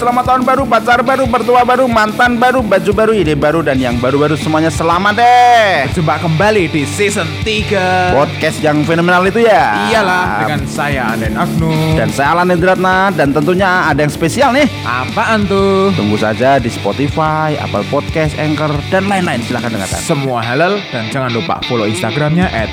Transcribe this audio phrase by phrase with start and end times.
[0.00, 4.00] selamat tahun baru, pacar baru, mertua baru, mantan baru, baju baru, ide baru, dan yang
[4.00, 5.92] baru-baru semuanya selamat deh.
[5.92, 9.92] Jumpa kembali di season 3 Podcast yang fenomenal itu ya.
[9.92, 14.64] Iyalah dengan saya Aden Agnu Dan saya Alan Endratna dan tentunya ada yang spesial nih.
[14.88, 15.92] Apaan tuh?
[15.92, 19.44] Tunggu saja di Spotify, Apple Podcast, Anchor, dan lain-lain.
[19.44, 20.00] Silahkan dengarkan.
[20.00, 22.72] Semua halal dan jangan lupa follow Instagramnya at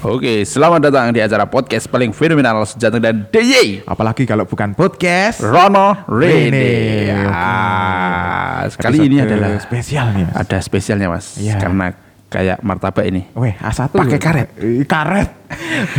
[0.00, 5.40] Oke, selamat datang di acara podcast paling fenomenal sejati dan DJ Apalagi kalau bukan podcast
[5.40, 7.08] Rono Rene.
[7.26, 11.56] Ah, sekali ini Episode adalah spesial nih mas ada spesialnya mas, Iya.
[11.56, 11.86] karena
[12.28, 13.24] kayak martabak ini.
[13.32, 14.48] Weh A1 Pakai karet.
[14.56, 15.28] Eh, Karet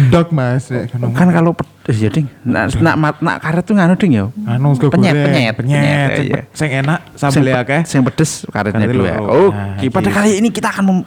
[0.09, 1.57] Dok mas Kan kalau
[1.89, 4.25] ya ding, nak nak mat- nak karet tuh nganu ding ya.
[4.45, 6.09] Anu Penyet, penyet, Penyet penyet,
[6.53, 6.81] Sing- iya.
[6.81, 9.17] Enak sambel ya akeh Sing pedes karetnya dulu ya.
[9.17, 11.01] Oke, pada kali ini kita akan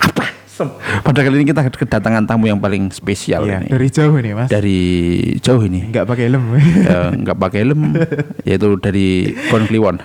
[0.00, 0.24] apa?
[1.00, 3.68] Pada kali ini kita kedatangan tamu yang paling spesial Iya, ini.
[3.72, 4.78] dari jauh nih mas Dari
[5.40, 5.88] jauh ini.
[5.88, 7.80] Nggak pakai helm Ya, nggak pakai helm,
[8.48, 9.06] yaitu dari
[9.48, 9.96] Kon Kliwon.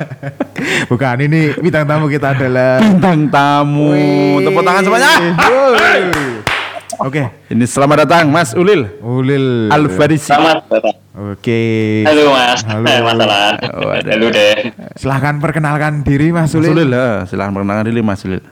[0.90, 3.92] Bukan ini bintang tamu kita adalah Bintang tamu.
[4.40, 5.12] Tepuk tangan semuanya.
[6.98, 10.34] Oke Ini selamat datang Mas Ulil Ulil Alfarisi.
[10.34, 10.96] Selamat datang.
[11.14, 11.60] Oke
[12.02, 12.60] Halo Mas.
[12.66, 12.86] Halo.
[12.88, 13.54] Eh, Mas Alan.
[13.70, 13.92] Oh.
[13.94, 14.56] Halo deh.
[14.98, 17.22] Silahkan perkenalkan diri Mas Mas Ulil Ulil, lah.
[17.22, 18.42] silahkan perkenalkan diri Mas Ulil.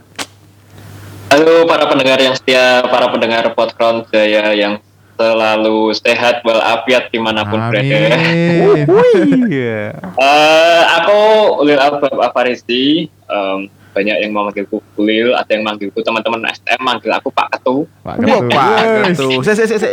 [1.27, 4.78] Halo para pendengar yang setia, para pendengar Podcrown Jaya yang
[5.19, 7.83] selalu sehat walafiat di mana pun berada.
[7.83, 8.86] Amin
[9.50, 9.98] Iya.
[10.22, 11.18] Eh, aku
[11.66, 13.10] Ulil Albab Afarisi.
[13.10, 17.90] Em, banyak yang memanggilku Ulil, ada yang manggilku teman-teman STM manggil aku Pak Ketu.
[18.06, 18.46] Pak Ketu.
[18.55, 18.70] Pak.
[19.11, 19.28] Ketu.
[19.42, 19.88] Se se se se.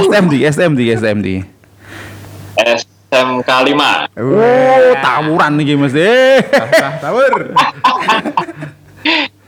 [0.00, 1.28] STMD, STMD, STMD.
[2.58, 4.18] SMK 5.
[4.18, 5.94] Oh, tawuran nih Mas.
[5.94, 6.42] Eh.
[6.98, 7.30] Tawur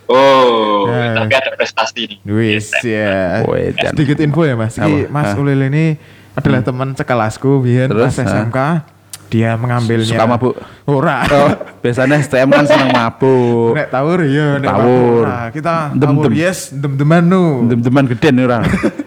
[0.06, 1.18] Oh, Ya.
[1.18, 2.18] tapi ada prestasi nih.
[2.22, 5.06] Wis ya dan- Sedikit info ya Mas Apa?
[5.06, 5.36] Mas Hah?
[5.36, 5.98] Ulil ini
[6.32, 8.26] adalah teman sekelasku Biar Terus, pas hah?
[8.28, 8.58] SMK
[9.26, 10.54] Dia mengambilnya Suka mabuk?
[10.84, 11.50] Ora Oh,
[11.80, 13.74] biasanya STM kan seneng mabuk.
[13.74, 15.24] Nek tawur ya nek Tawur.
[15.24, 16.22] Nah, kita Dem-dem.
[16.22, 18.62] tawur yes dem-deman nu Dem-deman gede nih orang.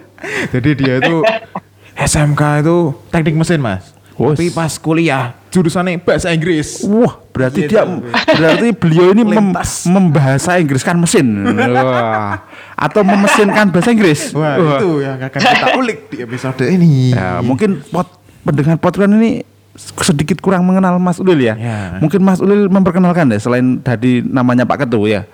[0.52, 1.24] Jadi dia itu
[2.12, 2.76] SMK itu
[3.08, 3.96] teknik mesin mas.
[4.20, 4.36] Wus.
[4.36, 6.84] Tapi pas kuliah jurusannya bahasa Inggris.
[6.84, 7.72] Wah, berarti Gitu.
[7.72, 7.88] dia
[8.36, 9.56] berarti beliau ini mem,
[9.88, 11.40] membahasa Inggriskan mesin.
[11.40, 12.44] Wah.
[12.76, 14.36] Atau memesinkan bahasa Inggris.
[14.36, 17.16] Wah, itu yang akan kita ulik di episode ini.
[17.16, 18.12] Ya, mungkin pot,
[18.44, 19.40] pendengar podcast ini
[19.80, 21.56] sedikit kurang mengenal Mas Ulil ya.
[21.56, 21.80] Ya.
[22.04, 25.24] Mungkin Mas Ulil memperkenalkan deh selain tadi namanya Pak Ketu ya.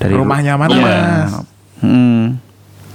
[0.00, 0.88] Dari Rumahnya mana, rumah.
[0.88, 1.32] Mas?
[1.84, 2.40] Hmm.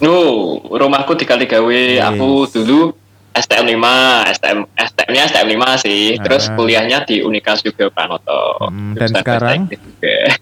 [0.02, 1.82] Oh, rumahku di Kaligawe.
[2.16, 2.98] Aku dulu
[3.40, 3.88] STM 5,
[4.30, 6.02] STM STM-nya STM 5 sih.
[6.18, 6.54] Terus Ah.
[6.54, 8.66] kuliahnya di Unika juga Pranoto.
[8.66, 9.60] Hmm, dan Jurusan sekarang?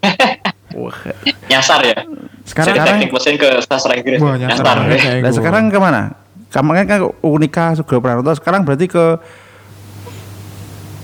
[0.78, 0.98] Wah.
[1.48, 1.98] nyasar ya.
[2.44, 4.20] Sekarang- Dari teknik mesin ke sastra Inggris.
[4.20, 4.86] Wah, nyasar nyasar.
[4.88, 5.22] ya.
[5.22, 6.02] Nah, sekarang ke mana?
[6.48, 9.06] Kemarin kan ke Unika Sugro Pranoto, sekarang berarti ke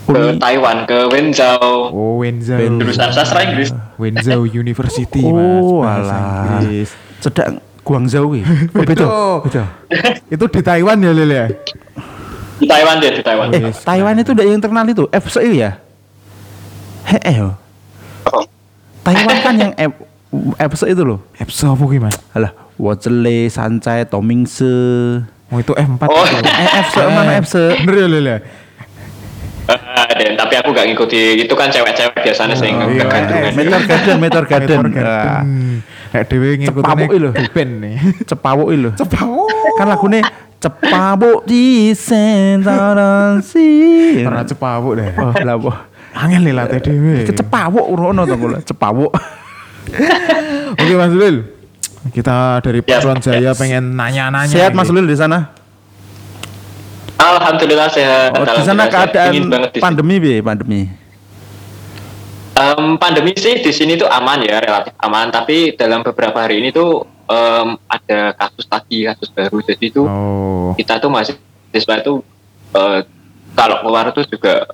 [0.04, 1.88] Ke Uni- Taiwan, ke Wenzhou.
[1.90, 2.60] Oh, Wenzhou.
[2.76, 3.72] Jurusan sastra Inggris.
[3.96, 6.04] Wenzhou University, Oh, Mas.
[6.04, 6.60] Bahasa alah.
[6.60, 6.90] Inggris.
[7.18, 8.44] Sedang Guangzhou ya.
[8.76, 9.06] Oh, beda.
[9.44, 9.64] Beda.
[10.32, 11.46] itu di Taiwan ya, Lil ya?
[12.58, 13.52] Di Taiwan dia, di Taiwan.
[13.52, 15.72] Eh, Taiwan itu udah yang terkenal itu FCI ya?
[17.04, 17.54] Heh, oh.
[19.04, 19.92] Taiwan kan yang F,
[20.56, 21.20] FC itu loh.
[21.36, 22.16] Epso apa ki, Mas?
[22.32, 24.72] Alah, Wozele, Sancai, Tomingse.
[25.52, 26.04] Oh, itu F4.
[26.08, 26.24] Oh.
[26.24, 26.50] itu.
[26.50, 27.56] Eh, FC mana FC?
[27.84, 28.38] Bener ya, Lil ya?
[29.66, 31.40] Ah, Dan tapi aku gak ngikuti.
[31.40, 33.08] Itu kan cewek-cewek biasanya sing Oh, iya.
[33.08, 33.52] kegantungan.
[33.56, 34.80] Meteor Garden, Meteor Garden.
[36.14, 37.32] Nek dhewe Cepawuk ngikutine lho.
[37.80, 37.96] nih.
[38.30, 38.90] Cepawuk itu.
[38.94, 39.50] Cepawuk.
[39.74, 40.20] Kan lagune
[40.60, 43.68] Cepawuk di sentaran si.
[44.22, 45.10] Ora cepawuk deh.
[45.16, 45.72] Oh, lah apa?
[46.14, 47.16] Angel nih latih dhewe.
[47.26, 48.60] Kecepawuk urono to kula.
[48.62, 49.12] Cepawuk.
[50.74, 51.38] Oke Mas Lil.
[52.06, 53.52] Kita dari Ya, Patron Jaya ya.
[53.56, 54.52] pengen nanya-nanya.
[54.52, 54.72] Sehat.
[54.72, 55.56] Mas Ulil di sana?
[57.24, 58.36] Alhamdulillah sehat.
[58.36, 59.32] Oh, di sana keadaan
[59.80, 60.82] pandemi bi, pandemi.
[62.54, 66.70] Em, pandemi sih di sini tuh aman ya relatif aman tapi dalam beberapa hari ini
[66.70, 70.70] tuh em, ada kasus lagi kasus baru jadi tuh Oh.
[70.78, 71.34] kita tuh masih
[71.74, 72.22] siswa itu
[72.78, 73.00] eh,
[73.58, 74.70] kalau keluar tuh juga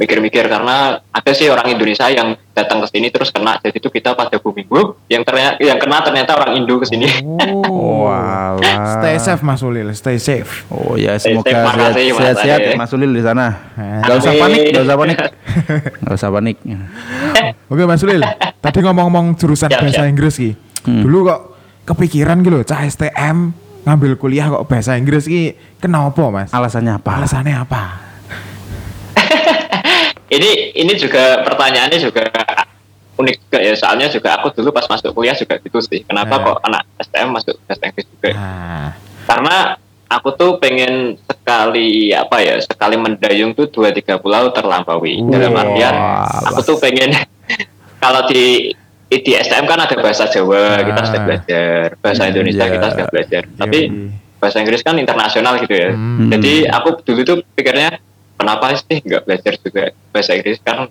[0.00, 4.12] mikir-mikir karena ada sih orang Indonesia yang datang ke sini terus kena jadi tuh kita
[4.12, 8.10] pada booming Wuh, yang ternyata yang kena ternyata orang Indo ke sini Oh.
[8.10, 8.98] Walah.
[9.00, 10.66] Stay safe Mas Ulil, stay safe.
[10.68, 13.46] Oh ya Stay semoga safe, sehat, makasih, Mas sehat-sehat ya Mas Ulil di sana.
[13.78, 14.00] Eh.
[14.02, 15.18] Gak usah panik, gak usah panik.
[16.00, 16.56] Gak usah panik.
[17.72, 18.20] Oke Mas Ulil,
[18.58, 20.10] tadi ngomong-ngomong jurusan Siap, bahasa siap.
[20.10, 20.50] Inggris ki.
[20.88, 21.02] Hmm.
[21.06, 21.40] Dulu kok
[21.86, 23.52] kepikiran gitu cah STM
[23.84, 26.50] ngambil kuliah kok bahasa Inggris ki kenapa Mas?
[26.50, 27.10] Alasannya apa?
[27.22, 28.09] Alasannya apa?
[30.30, 32.24] Ini ini juga pertanyaannya juga
[33.16, 36.42] unik juga ya soalnya juga aku dulu pas masuk kuliah juga gitu sih kenapa Eh.
[36.42, 38.88] kok anak STM masuk bahasa Inggris juga Nah,
[39.26, 39.56] karena
[40.08, 45.62] aku tuh pengen sekali apa ya sekali mendayung tuh dua tiga pulau terlampaui dalam Wah,
[45.62, 45.94] artian
[46.46, 47.12] aku tuh pengen
[48.02, 48.72] kalau di
[49.06, 51.26] di STM kan ada bahasa Jawa kita sudah Ah.
[51.26, 52.30] belajar bahasa Iya.
[52.30, 54.08] Indonesia kita sudah belajar tapi Yoi.
[54.38, 56.30] bahasa Inggris kan internasional gitu ya Hmm.
[56.30, 57.98] jadi aku dulu tuh pikirnya
[58.40, 60.88] kenapa sih nggak belajar juga bahasa Inggris kan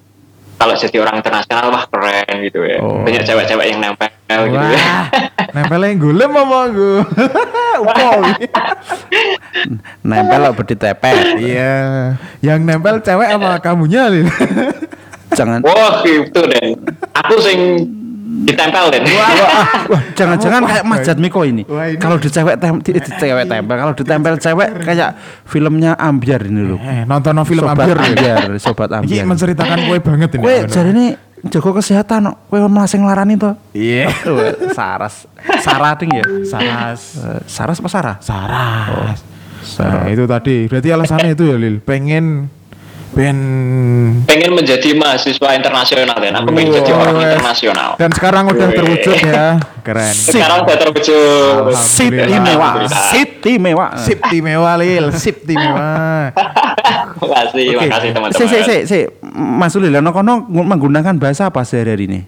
[0.56, 3.02] kalau jadi orang internasional wah keren gitu ya Oh.
[3.02, 4.12] banyak cewek-cewek yang nempel
[4.46, 5.06] gitu ya Wah,
[5.52, 7.00] nempelnya gulem apa gue?
[7.80, 8.20] Upol.
[10.04, 11.40] Nempel lo ditepet.
[11.40, 11.76] Iya,
[12.40, 14.28] yang nempel cewek apa kamunya, Lil?
[15.38, 16.74] Jangan wah gitu deh
[17.14, 17.60] aku sing
[18.40, 19.32] ditempel deh Wah,
[19.90, 21.68] wah, jangan-jangan kayak Mas Jatmiko ini.
[21.68, 25.10] Wah, ini- Kalau di cewek tem di, di cewek tempel, kalau ditempel cewek kayak
[25.44, 26.80] filmnya Ambiar ini loh.
[26.80, 27.98] Eh, nonton no film sobat Ambiar.
[28.00, 28.08] Lil.
[28.10, 29.26] Ambiar, sobat Ini Ambiar.
[29.28, 30.42] menceritakan kue banget ini.
[30.42, 31.06] Kue jadi ini
[31.48, 33.52] jago kesehatan, kue malah sing larani to.
[33.72, 34.08] Iya.
[34.26, 35.28] Wah, Saras,
[35.60, 36.26] Sarah ding ya.
[36.46, 37.02] Saras.
[37.18, 38.16] Eh, Saras apa Sarah?
[38.20, 39.20] Saras.
[39.60, 40.04] Sarah.
[40.04, 40.66] Nah, itu tadi.
[40.66, 41.84] Berarti alasannya itu ya, Lil.
[41.84, 42.48] Pengen
[43.10, 43.38] pengen
[44.30, 49.18] pengen menjadi mahasiswa internasional dan aku pengen jadi Wah, orang internasional Dan sekarang udah terwujud
[49.18, 49.46] ya.
[49.86, 50.14] Keren.
[50.14, 52.46] sekarang udah terwujud City Alhamdulillah.
[52.46, 52.74] mewah,
[53.10, 53.90] City mewah.
[53.98, 55.06] Sip mewah, Lil.
[55.18, 56.30] Sip mewah.
[57.20, 59.00] makasih makasih Si, teman-teman si, si, si.
[59.36, 62.22] Mas Ulil, ono kono menggunakan bahasa apa sehari-hari ini?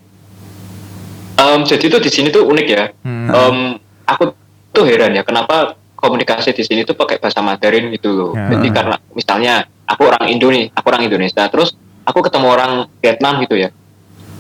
[1.38, 3.28] Em, jadi tuh di sini tuh unik ya Hmm.
[3.30, 3.58] Em,
[4.06, 4.34] aku
[4.72, 8.58] tuh heran ya kenapa komunikasi di sini tuh pakai bahasa Mandarin gitu loh Ya.
[8.58, 9.54] jadi karena misalnya
[9.86, 13.70] aku orang Indo nih aku orang Indonesia terus aku ketemu orang Vietnam gitu ya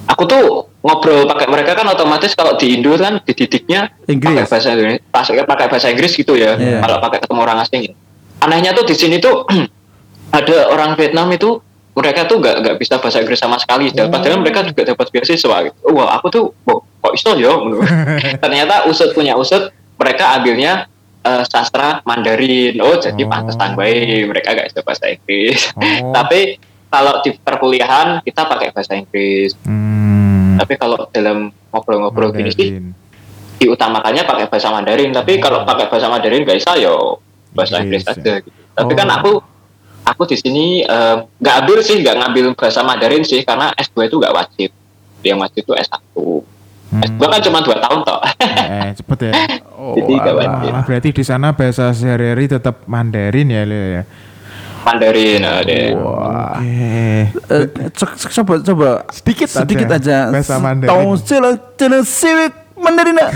[0.03, 0.43] aku tuh
[0.81, 4.33] ngobrol pakai mereka kan otomatis kalau di Indo kan dididiknya Inggris.
[4.33, 6.81] pakai bahasa Indonesia pakai pakai bahasa Inggris gitu ya Iya.
[6.81, 7.93] kalau pakai ketemu orang asing ya.
[8.41, 9.45] anehnya tuh di sini tuh
[10.37, 11.61] ada orang Vietnam itu
[11.91, 14.07] mereka tuh nggak nggak bisa bahasa Inggris sama sekali Oh.
[14.09, 15.77] padahal mereka juga dapat beasiswa gitu.
[15.91, 17.51] wah aku tuh kok iso ya
[18.43, 19.69] ternyata usut punya usut
[19.99, 20.87] mereka ambilnya
[21.21, 23.29] eh, sastra Mandarin oh jadi Oh.
[23.29, 26.11] pantesan baik mereka nggak bisa bahasa Inggris Oh.
[26.17, 26.57] tapi
[26.87, 30.57] kalau di perkuliahan kita pakai bahasa Inggris Hmm.
[30.57, 31.37] tapi kalau dalam
[31.69, 32.69] ngobrol-ngobrol gini sih
[33.55, 37.21] diutamakannya pakai bahasa Mandarin tapi kalau pakai bahasa Mandarin gak bisa yo
[37.51, 38.21] bahasa Inggris, Inggris ya.
[38.21, 38.59] aja gitu.
[38.73, 38.97] tapi Oh.
[38.97, 39.31] kan aku
[40.03, 44.15] aku di sini eh, nggak ambil sih nggak ngambil bahasa Mandarin sih karena S2 itu
[44.17, 44.69] nggak wajib
[45.21, 46.01] yang wajib itu S1
[46.90, 47.02] Hmm.
[47.02, 49.32] S2 kan cuma dua tahun toh Eh, cepet ya.
[49.72, 50.34] Oh, Jadi nggak alah.
[50.56, 50.70] wajib.
[50.70, 54.02] Ah, berarti di sana bahasa sehari-hari tetap Mandarin ya, Lil ya.
[54.82, 56.56] Mandarin ada Wah.
[56.56, 57.26] Oke.
[57.50, 60.30] Eh, cek- cek- coba coba Sedikit sedikit aja.
[60.30, 60.88] aja Bahasa Mandarin.
[60.88, 63.30] Tahu sila jenis siwik Mandarin nak?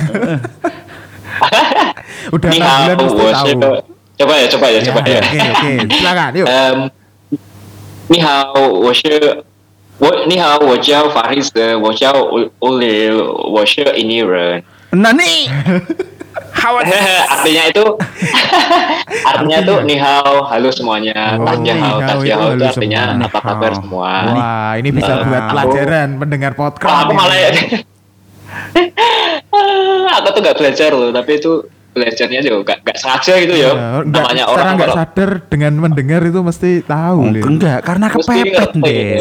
[2.30, 3.46] Udah Ni enam bulan hao, mesti wo tahu.
[3.46, 3.58] shi-
[4.16, 5.70] coba ya coba ya coba ya Oke, oke.
[5.90, 6.46] Silakan, yuk.
[6.46, 6.78] Um,
[8.06, 9.02] 你好，我是
[10.00, 12.12] 我你好，我叫 Faris，我叫
[12.60, 13.20] Ulil，
[13.52, 14.62] 我是印尼人。
[14.90, 15.46] Nani?
[17.30, 17.84] artinya itu
[19.24, 22.58] artinya itu ni hao halo semuanya Oh, tasya hao ni hao tasya itu hao itu
[22.58, 23.26] halo artinya semua.
[23.28, 23.80] apa kabar Ni hao.
[23.80, 27.00] semua Wah, ini bisa Nah, buat aku- pelajaran pendengar Wah, podcast.
[27.06, 27.50] aku malah ya
[30.10, 31.52] aku tuh nggak belajar loh tapi itu
[31.90, 33.70] belajarnya juga nggak nggak sengaja gitu ya
[34.02, 37.44] Enggak, namanya secara orang nggak kalau sadar dengan mendengar itu mesti tahu, Oh, Lil.
[37.46, 38.80] enggak, karena Mesti kepepet ngerti.
[38.80, 39.18] deh.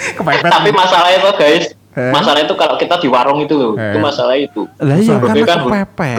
[0.16, 0.48] Kepepet.
[0.48, 2.14] tapi masalahnya tuh guys Eh?
[2.14, 3.90] masalah itu kalau kita di warung itu loh Eh.
[3.90, 6.16] itu masalah itu Lah iya, karena kan kepepet.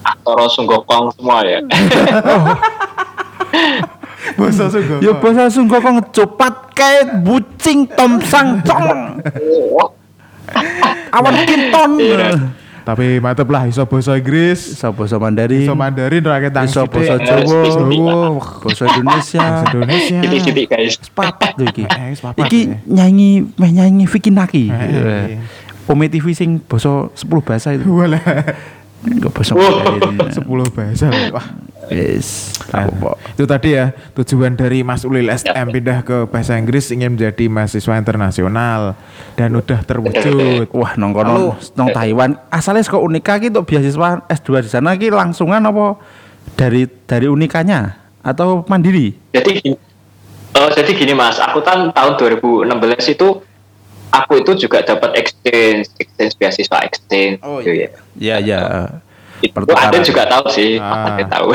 [0.00, 1.60] Aktoro Sunggokong semua ya
[4.34, 4.98] Bahasa Sungguh.
[4.98, 9.20] Ya bahasa sungguh kok ngecopat kayak bucing tom sang cong.
[11.14, 11.90] Awan kinton.
[12.00, 12.32] Iya.
[12.84, 15.64] Tapi mantep lah iso bahasa Inggris, Iso bahasa Mandarin.
[15.64, 17.48] iso Mandarin rakyat tang Iso bahasa sithik.
[17.48, 18.20] Jawa.
[18.60, 19.40] Bahasa Indonesia.
[19.40, 20.18] Bahasa Indonesia.
[20.20, 21.84] sidik-sidik guys Papat lho iki.
[21.88, 22.12] Eh,
[22.44, 22.76] Iki ya.
[22.84, 24.68] nyanyi meh nyanyi Vicky Naki.
[24.68, 25.38] Eh, eh, eh.
[25.84, 27.88] Pome TV sing basa 10 bahasa itu.
[27.88, 28.20] Walah.
[29.04, 29.52] Enggak basa.
[29.56, 30.28] Mandarin.
[30.28, 30.44] 10
[30.76, 31.06] bahasa.
[31.32, 31.46] Wah.
[31.88, 32.54] Yes.
[32.70, 32.88] Nah,
[33.30, 37.94] itu tadi ya tujuan dari Mas Ulil STM pindah ke bahasa Inggris ingin menjadi mahasiswa
[37.94, 38.96] internasional
[39.34, 40.68] dan udah terwujud.
[40.70, 42.38] Wah, nong kono nong Taiwan.
[42.48, 45.98] Asalnya kok Unika ki untuk beasiswa S2 di sana ki langsungan apa
[46.54, 49.12] dari dari Unikanya atau mandiri?
[49.30, 49.76] jadi gini,
[50.54, 53.28] eh, jadi gini mas aku kan tahun 2016 itu
[54.08, 58.60] aku itu juga dapat exchange exchange beasiswa exchange Oh, gitu ya Ya ya.
[59.44, 59.92] Itu Pertukaran.
[59.92, 61.48] ada juga tahu sih Ah, ada tahu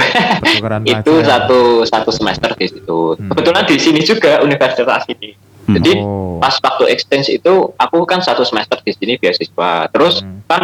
[0.93, 3.27] itu satu satu semester di situ Hmm.
[3.27, 5.33] kebetulan di sini juga universitas ini
[5.65, 5.75] Hmm.
[5.75, 6.37] jadi Oh.
[6.37, 10.41] pas waktu exchange itu aku kan satu semester di sini beasiswa terus Hmm.
[10.45, 10.63] kan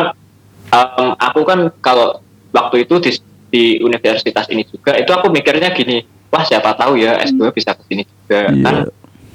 [0.68, 3.12] em, aku kan kalau waktu itu di,
[3.48, 7.84] di universitas ini juga itu aku mikirnya gini wah siapa tahu ya S2 bisa ke
[7.86, 8.62] sini juga Iya.
[8.62, 8.76] kan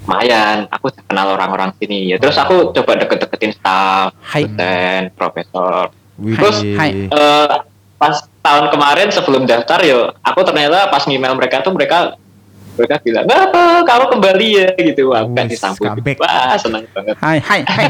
[0.01, 6.37] lumayan aku kenal orang-orang sini ya terus aku coba deket-deketin staff dosen profesor Wih.
[6.37, 7.09] Terus, hai.
[7.09, 7.49] Eh,
[8.01, 12.17] pas tahun kemarin sebelum daftar yo aku ternyata pas email mereka tuh mereka
[12.81, 17.61] mereka bilang apa kamu kembali ya gitu wah kan disambut wah senang banget Hai hai
[17.69, 17.87] hai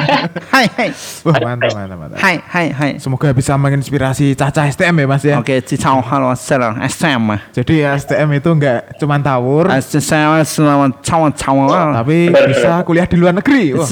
[0.51, 0.89] hai hai
[1.23, 2.19] Wah, mantap, mantap, mantap.
[2.19, 2.91] hai hai hai.
[2.99, 5.37] Semoga bisa menginspirasi Caca STM ya Mas ya.
[5.39, 7.23] Oke, cicau halo salam SM.
[7.55, 11.93] Jadi STM itu enggak cuma tawur, SM selamat cawan cawan.
[11.95, 13.77] tapi bisa kuliah di luar negeri.
[13.77, 13.87] Wah,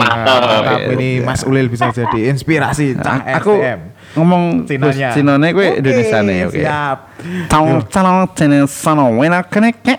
[0.00, 0.80] mantap.
[0.96, 3.80] Ini Mas Ulil bisa jadi inspirasi Caca Aku STM.
[4.14, 5.10] Ngomong Cinanya.
[5.10, 6.60] Cinanya gue Oke, Indonesia nih, oke.
[6.62, 6.98] Siap.
[7.50, 9.94] Tahu calon jenis sana wena kene ke.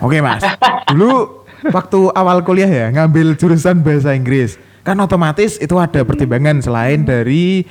[0.00, 0.44] Oke Mas,
[0.90, 7.02] dulu waktu awal kuliah ya ngambil jurusan bahasa Inggris, kan otomatis itu ada pertimbangan selain
[7.02, 7.64] dari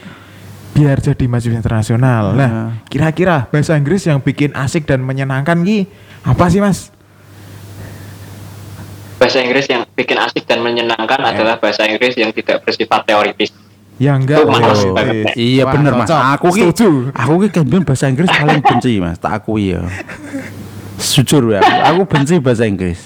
[0.73, 2.33] biar jadi mahasiswa internasional.
[2.33, 5.85] Nah, kira-kira bahasa Inggris yang bikin asik dan menyenangkan ki
[6.25, 6.89] apa sih Mas?
[9.23, 11.31] bahasa Inggris yang bikin asik dan menyenangkan Ya.
[11.31, 13.55] adalah bahasa Inggris yang tidak bersifat teoritis
[14.03, 14.81] Yang enggak teoritis.
[14.91, 15.25] banget.
[15.33, 16.09] Iya Wah, bener mas.
[16.11, 16.89] Aku ki, setuju.
[17.15, 19.15] aku ki kan bahasa Inggris paling benci mas.
[19.15, 19.81] Tak akui ya.
[20.99, 22.99] Jujur ya, aku benci bahasa Inggris.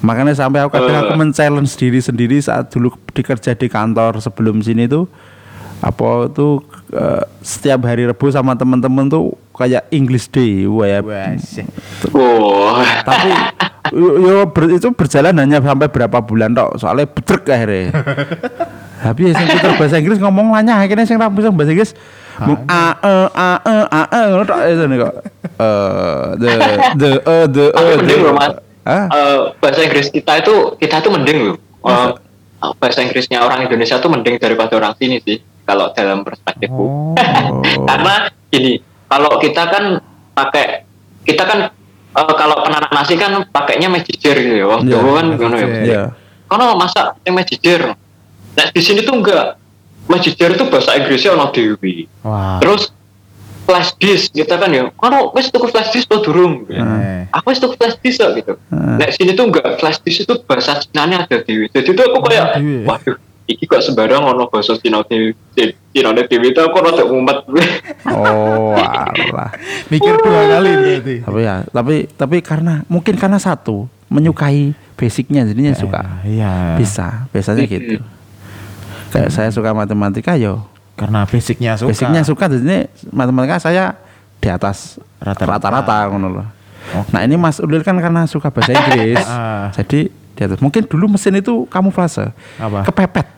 [0.00, 4.84] Makanya sampai aku kadang aku men-challenge diri sendiri saat dulu dikerja di kantor sebelum sini
[4.84, 5.06] tuh
[5.78, 11.02] apa tuh eh, setiap hari Rebu sama temen-temen tuh kayak English Day wah ya
[12.14, 13.30] wow tapi
[13.90, 17.98] yo, yo ber- itu berjalan hanya sampai berapa bulan tok soalnya bedrek akhirnya
[19.02, 21.92] tapi sing pinter bahasa Inggris ngomong lanyah akhirnya sing ra bisa bahasa Inggris
[22.38, 25.14] mung a e a e a e ngono tok itu nih kok.
[25.58, 26.50] Eh the
[26.96, 28.52] the e the e the mending loh mas.
[28.82, 29.04] Hah?
[29.10, 31.56] Eh, bahasa Inggris kita itu kita itu mending loh.
[31.86, 32.08] Eh,
[32.78, 37.14] bahasa Inggrisnya orang Indonesia tuh mending daripada orang sini sih kalau dalam perspektifku.
[37.14, 37.14] Oh.
[37.90, 39.84] karena gini kalau kita kan
[40.34, 40.86] pakai
[41.26, 41.58] kita kan
[42.16, 45.68] eh, kalau penanak nasi kan pakainya mejijer gitu ya wong Iya, Jawa kan ngono ya.
[45.82, 46.02] Iya.
[46.48, 47.96] Kono masak yang mejijer
[48.52, 49.58] nah di sini tuh enggak.
[50.02, 52.10] Mejijer itu bahasa Inggrisnya ono dewi.
[52.20, 52.58] Wah.
[52.58, 52.90] terus
[53.62, 54.90] flash disk kita kan ya.
[54.92, 56.66] Kono wis tuku flash disk tuh durung.
[56.66, 57.30] Eh.
[57.30, 58.52] aku wis tuku flash disk kok gitu.
[58.68, 58.98] Hmm.
[58.98, 59.78] nah sini tuh enggak.
[59.78, 61.70] Flash disk itu bahasa Cina ada dewi.
[61.70, 62.82] Jadi tuh aku kayak Dewi.
[62.82, 65.32] waduh iki kok sembarang ono bahasa Cina dewi.
[65.94, 67.38] Cina dewi itu aku rada mumet.
[68.10, 69.54] Oh alah.
[69.86, 71.14] Mikir dua kali berarti.
[71.22, 76.02] tapi ya tapi tapi karena mungkin karena satu menyukai basicnya jadinya suka.
[76.26, 76.76] Eh, Iya.
[76.76, 78.02] bisa biasanya gitu
[79.12, 81.88] kayak saya suka matematika yo Karena basicnya suka.
[81.88, 83.96] basicnya suka jadi matematika saya
[84.36, 85.68] di atas Rata-rata.
[85.70, 86.46] rata-rata ngono loh.
[87.08, 89.70] Nah ini Mas Ulil kan karena suka bahasa Inggris, Ah.
[89.72, 90.58] jadi di atas.
[90.58, 92.82] Mungkin dulu mesin itu kamuflase, Apa?
[92.82, 93.28] kepepet,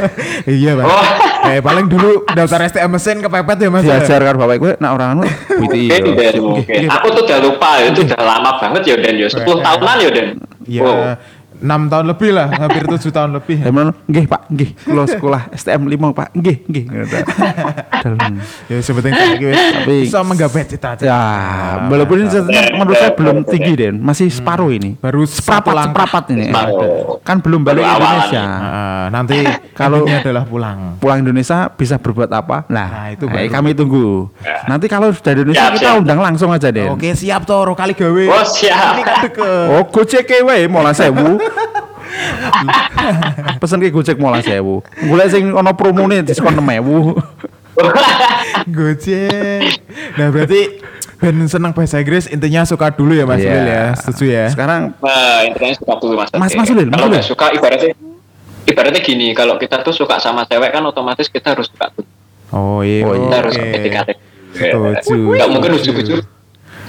[0.48, 0.86] iya Mas.
[0.86, 1.06] Oh.
[1.46, 3.84] Eh paling dulu daftar STM mesin kepepet ya Mas.
[3.84, 4.00] ya?
[4.00, 5.22] diajar karo bapak gue, nah orang anu,
[5.60, 5.86] witi.
[5.86, 6.88] Mungkin, Den, mungkin.
[6.88, 10.28] aku tuh udah lupa itu udah lama banget ya Den ya 10 tahunan ya Den
[10.66, 10.82] Iya.
[10.82, 11.14] Wow.
[11.58, 13.58] 6 tahun lebih lah, hampir 7 tahun lebih.
[13.62, 16.84] Emang, nggih Pak, nggih, kalau sekolah STM 5 Pak, nggih, nggih.
[18.66, 19.52] Ya sebetulnya kayak gitu.
[19.52, 21.06] Tapi- bisa menggapai cita-cita.
[21.06, 21.20] Ya,
[21.86, 24.94] walaupun ini sebenarnya menurut saya belum tinggi Den, masih separuh ini.
[24.96, 26.06] Baru seprapat langkah.
[26.06, 26.46] seprapat ini.
[26.48, 27.20] Separuh.
[27.22, 28.42] Kan belum balik Baru awal Indonesia.
[28.42, 29.36] Ah, nanti
[29.72, 30.78] Kalau- kalau adalah pulang.
[30.98, 32.66] pulang Indonesia bisa berbuat apa?
[32.68, 33.50] Nah, Nah, itu eh, baru.
[33.50, 34.30] kami tunggu.
[34.66, 36.00] Nanti kalau sudah di Indonesia Siap, kita siap.
[36.02, 36.86] undang langsung aja deh.
[36.88, 38.24] Oke, siap Toro kali gawe.
[38.28, 38.92] Oh, siap.
[38.94, 39.66] Ini kan deket.
[39.68, 41.38] Oh, Gojek wae mola sewu.
[43.60, 44.82] Pesen ke Gojek mola sewu.
[45.06, 47.14] Golek sing ono promone diskon 6000.
[48.76, 49.62] Gojek.
[50.16, 50.60] Nah, berarti
[51.16, 53.48] Ben senang bahasa Inggris intinya suka dulu ya Mas Iya.
[53.48, 53.84] Ulil ya.
[53.96, 54.44] Setuju ya.
[54.52, 56.28] Sekarang Nah, intinya suka dulu mas.
[56.36, 56.52] Mas-.
[56.52, 57.96] Mas Ulil, Mas Kalau suka ibaratnya
[58.68, 62.04] ibaratnya gini, kalau kita tuh suka sama cewek kan otomatis kita harus suka tuh.
[62.52, 63.00] Oh iya.
[63.08, 63.24] Oh, iya.
[63.24, 63.54] Kita harus.
[63.56, 64.10] PDKT.
[64.56, 65.16] Setuju.
[65.40, 66.20] Nggak mungkin ujuk-ujuk.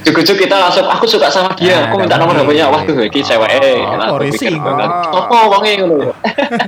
[0.04, 2.34] Ujuk-ujuk kita langsung aku suka sama dia, Nah, aku minta nomor.
[2.38, 2.70] HP-nya.
[2.70, 3.82] Wah, tuh iki cewek eh.
[3.82, 4.88] Oh, oh, banget.
[4.88, 5.02] Oh.
[5.12, 5.96] Sopo wonge ngono.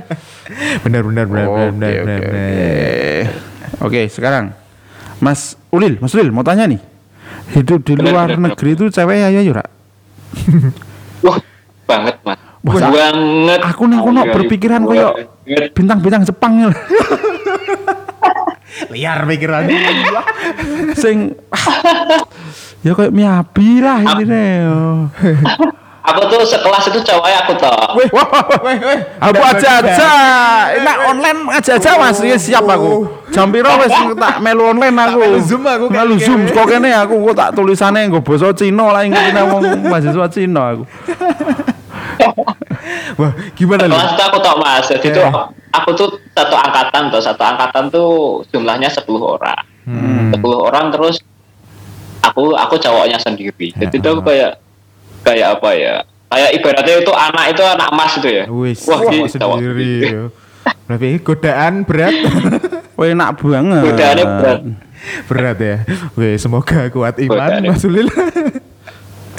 [0.83, 1.71] Benar benar benar Oke, benar benar.
[1.71, 2.27] oke, benar, oke.
[2.27, 3.23] benar.
[3.81, 4.45] Oke, sekarang
[5.23, 6.81] Mas Ulil, Mas Ulil mau tanya nih.
[7.55, 9.63] Hidup di Bener, luar bener, negeri itu cewek ayo yo, Ra?
[11.25, 11.39] Wah,
[11.87, 12.39] banget, Mas.
[12.61, 13.59] Wah, banget.
[13.63, 15.07] Aku nih kono berpikiran koyo
[15.71, 16.67] bintang-bintang Jepang ya.
[18.91, 19.79] Liar pikirannya.
[20.95, 21.31] sing
[22.81, 24.25] ya kayak Miyabi lah ini
[26.01, 27.93] Aku tuh sekelas itu cowoknya aku tau.
[27.93, 28.99] Weh, weh, weh.
[29.21, 30.11] Aku aja aja,
[30.73, 33.05] enak online aja aja mas, ya siap aku.
[33.29, 35.21] Jam piro wis tak melu online aku.
[35.21, 36.57] melu Zoom aku Melu Zoom kene.
[36.57, 40.83] kok kene aku kok tak tulisane nggo basa Cina lah ingin wong mahasiswa Cina aku.
[43.21, 43.93] Wah, gimana lu?
[43.93, 44.89] Kelas aku tau mas.
[44.89, 45.13] Jadi Eh.
[45.21, 45.29] tuh
[45.69, 48.09] aku tuh satu angkatan tuh, satu angkatan tuh
[48.49, 49.61] jumlahnya 10 orang.
[49.85, 50.33] Hmm.
[50.33, 51.21] 10 orang terus
[52.21, 53.73] aku aku cowoknya sendiri.
[53.73, 54.57] Jadi tuh aku kayak
[55.21, 55.95] kayak apa ya?
[56.31, 58.43] Kayak ibaratnya itu anak itu anak emas itu ya.
[58.47, 59.27] Wis, Wah, cowok
[59.59, 59.93] sendiri.
[60.87, 62.15] Berarti godaan berat.
[62.97, 63.83] Wah enak banget.
[63.83, 64.61] Godaannya berat.
[65.25, 65.75] Berat ya.
[66.13, 67.71] Oke, semoga kuat iman ya.
[67.73, 68.07] Mas Ulil.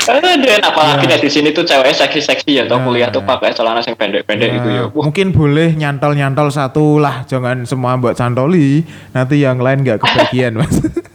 [0.03, 1.15] Eh, dan apalagi Ya.
[1.15, 4.69] nih di sini tuh cewek seksi-seksi ya, tau kuliah tuh pakai celana yang pendek-pendek gitu
[4.69, 4.83] ya.
[4.91, 8.83] Wah, Mungkin boleh nyantol-nyantol satu lah, jangan semua buat cantoli.
[9.15, 10.75] Nanti yang lain nggak kebagian, Mas.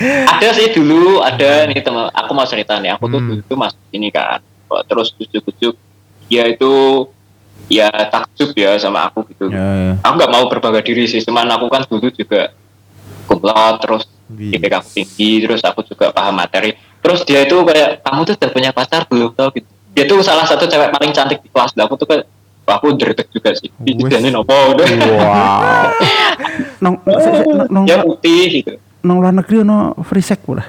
[0.00, 3.40] ada sih dulu ada nih teman aku mau cerita nih aku tuh Hmm.
[3.40, 4.38] dulu masuk ini kan
[4.84, 5.74] terus ujuk-ujuk
[6.26, 6.72] ya itu
[7.66, 9.48] ya takjub ya sama aku gitu.
[9.48, 9.96] Ya.
[9.98, 12.52] aku nggak mau berbangga diri sih cuman aku kan dulu juga
[13.24, 14.04] kumlot terus.
[14.28, 16.72] IPK aku tinggi terus aku juga paham materi.
[17.00, 19.64] Terus dia itu kayak kamu tuh udah punya pacar belum tau gitu.
[19.92, 22.06] Dia tuh salah satu cewek paling cantik di kelas Lah, aku tuh
[22.64, 23.72] wah, aku dretek juga sih.
[23.80, 24.84] Jadi nopo udah.
[24.84, 25.88] Wow.
[26.84, 27.84] nong se- nong.
[27.84, 28.72] Dia putih gitu
[29.04, 30.64] nong luar negeri ono free sex pula.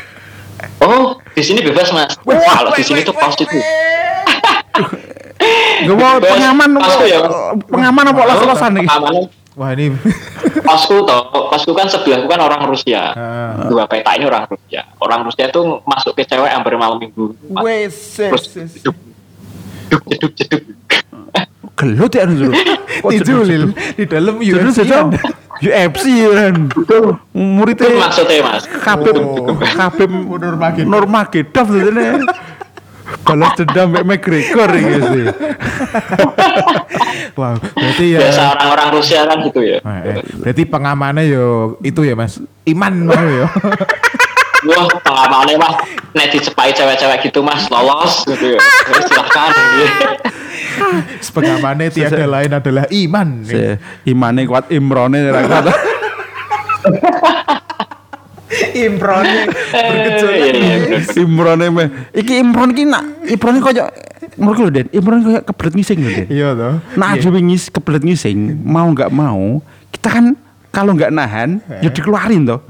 [0.86, 3.58] oh di sini bebas mas kalau di sini tuh paus itu
[5.84, 7.20] Gak mau pengaman Pas tuh ya,
[7.68, 8.88] pengaman apa los-losan iki?
[8.88, 9.94] Pengamanan Wah, ini
[10.66, 13.14] kosku toh, kosku kan sebelahku kan orang Rusia.
[13.14, 13.70] Ah.
[13.70, 14.82] Dua peta ini orang Rusia.
[14.98, 17.38] Orang Rusia tuh masuk ke cewek hampir malam minggu.
[17.62, 18.96] wes Terus jeduk,
[20.10, 20.62] jeduk, jeduk.
[21.78, 22.50] Gelut ya anu.
[23.02, 23.64] Kok Tijulil
[23.94, 25.06] di dalam UFC ada.
[25.60, 26.54] UFC kan.
[27.30, 28.64] Muridnya Itu maksudnya mas.
[28.82, 29.54] Habib Oh.
[29.60, 30.88] Habib Nurmagedov.
[30.88, 32.12] Nurmagedov sebenarnya.
[33.24, 35.26] Balas dendam Mek McGregor iki sih.
[37.34, 39.82] Wow, berarti ya Biasa orang-orang Rusia kan gitu ya.
[39.82, 42.38] Eh, eh, Berarti pengamannya yo itu ya Mas.
[42.62, 43.50] Iman mau yo.
[44.70, 45.76] Wah pengamanannya mas,
[46.16, 48.60] nek dicepai cewek-cewek gitu mas lolos gitu ya.
[48.62, 49.50] Ya, Silahkan.
[49.50, 50.04] gitu.
[51.34, 53.28] pengamannya tiada lain adalah iman.
[53.42, 53.56] Si
[54.06, 55.66] imane kuat imrone ra kuat.
[58.74, 60.34] Imronnya Iya, bergejolak.
[60.36, 61.18] iya, bener, bener.
[61.18, 61.88] Imrone meh.
[62.14, 63.84] Iki Imron ki nak Imron koyo
[64.38, 66.26] menurutku lho Den, Imron koyo kebelet ngising lho Den.
[66.30, 66.74] Iya toh.
[66.94, 67.26] Nah, Iya.
[67.26, 69.58] aja ngis kebelet ngising, mau nggak mau,
[69.90, 70.24] kita kan
[70.70, 72.62] kalau nggak nahan, ya dikeluarin toh.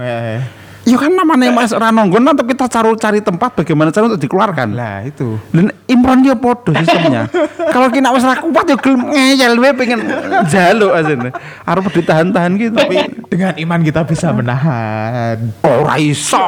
[0.84, 0.92] Eh, eh.
[0.92, 4.68] Ya kan namanya Mas ora nonggon atau kita cari cari tempat bagaimana cara untuk dikeluarkan.
[4.76, 5.40] Lah itu.
[5.48, 7.26] Dan Imron dia podo sistemnya.
[7.74, 10.00] Kalau kita wis ra kuat ya gelem ngeyel we pengen
[10.52, 11.30] jaluk asine.
[11.64, 12.76] Arep ditahan-tahan gitu.
[12.76, 12.96] Tapi
[13.32, 15.36] dengan iman kita bisa menahan.
[15.64, 16.44] ora iso.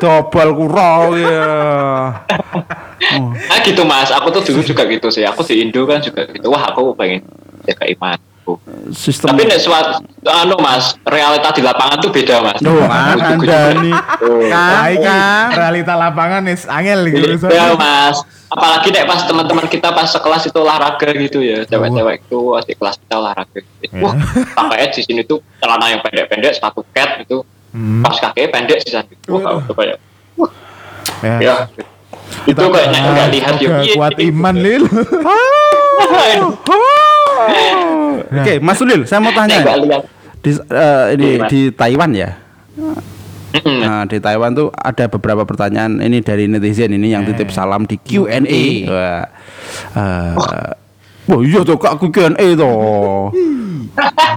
[0.00, 1.50] Dobal kura ya.
[3.20, 5.26] Nah gitu mas, aku tuh dulu juga gitu sih.
[5.26, 6.48] Aku di Indo kan juga gitu.
[6.48, 7.26] Wah aku pengen
[7.66, 7.84] jaga
[8.58, 8.94] imanku.
[8.94, 12.58] Sistem Tapi nek suatu anu mas, realita di lapangan tuh beda mas.
[12.58, 13.16] Duh, kan.
[13.18, 13.94] Anda nih.
[14.50, 15.46] Kan, kan.
[15.54, 17.46] Realita lapangan is angel gitu.
[17.50, 18.18] Iya mas,
[18.50, 22.96] apalagi nek pas teman-teman kita pas sekelas itu olahraga gitu ya, cewek-cewek itu adik kelas
[22.98, 23.60] kita olahraga.
[24.00, 24.14] Wah,
[24.54, 28.02] pakainya di sini tuh celana yang pendek-pendek, sepatu cat gitu, Hmm.
[28.02, 29.38] pas kakinya pendek sih gitu.
[29.38, 29.98] Wah, itu kayak,
[31.22, 31.36] Ya.
[31.38, 31.54] ya,
[32.48, 33.68] itu kayak nek nggak lihat ya.
[33.70, 34.26] Semoga iya, kuat iya.
[34.32, 34.82] iman lil.
[38.30, 39.60] Oke, Mas Ulil, saya mau tanya.
[40.40, 41.48] Di eh, ini Gimana?
[41.52, 42.30] di Taiwan ya.
[43.50, 47.98] Nah, di Taiwan tuh ada beberapa pertanyaan ini dari netizen ini yang titip salam di
[47.98, 48.62] Q&A.
[48.86, 49.24] Wah.
[49.96, 50.34] Eh,
[51.30, 53.30] Wah, iya tuh Kak Q&A tuh.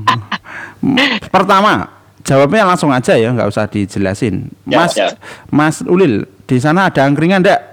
[1.33, 1.89] Pertama,
[2.21, 4.51] jawabnya langsung aja ya, nggak usah dijelasin.
[4.69, 5.07] Ya, Mas ya.
[5.49, 7.72] Mas Ulil, di sana ada angkringan enggak?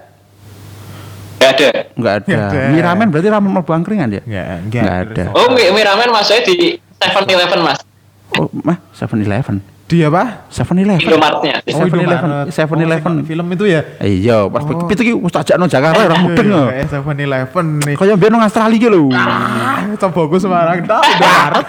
[1.51, 1.69] Nggak ada.
[1.91, 2.27] Enggak ada.
[2.27, 2.59] Nggak ada.
[2.69, 4.21] Miramen berarti ramen mlebu angkringan ya?
[4.21, 5.23] Enggak, Nggak ada.
[5.33, 6.55] Oh, mi mie ramen maksudnya di
[6.97, 7.79] 7-Eleven mas,
[8.33, 9.59] Oh, mah 7-Eleven.
[9.85, 10.47] Dia apa?
[10.47, 11.03] 7-Eleven.
[11.03, 11.55] Indomaretnya.
[11.67, 12.29] Oh, 7-Eleven.
[12.31, 12.47] Indomaret.
[12.49, 13.11] 7-Eleven.
[13.13, 13.81] Oh, film itu ya?
[13.99, 14.87] Iya, pas Oh.
[14.87, 16.47] begitu ki wis tak jakno Jakarta ora mudeng.
[16.47, 16.63] lho.
[16.69, 17.95] Eh, 7-Eleven nih.
[17.95, 19.11] Kaya biyen nang Australia ki lho.
[19.11, 21.67] Ah, coba aku Semarang dah udah Maret.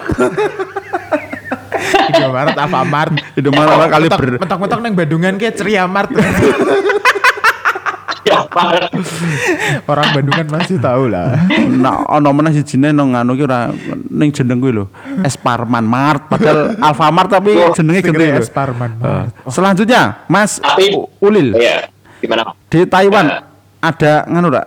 [2.12, 3.12] Udah Maret apa Mart?
[3.35, 6.11] Indomaret kali ber Mentok-mentok neng Bandungan kayak ceria Mart.
[9.90, 11.37] Orang Bandungan masih tahu lah.
[11.68, 13.68] Nah, ono meneh sijine nang anu ki ora
[14.09, 14.85] ning jeneng kuwi lho.
[15.21, 18.27] Esparman Mart padahal Alfamart tapi jenenge Sing gede.
[18.38, 19.31] Esparman Mart.
[19.47, 22.53] Selanjutnya, Mas Tapi- Ulil Iya, gimana?
[22.66, 23.38] Di Taiwan Ya.
[23.81, 24.62] ada nganu ora?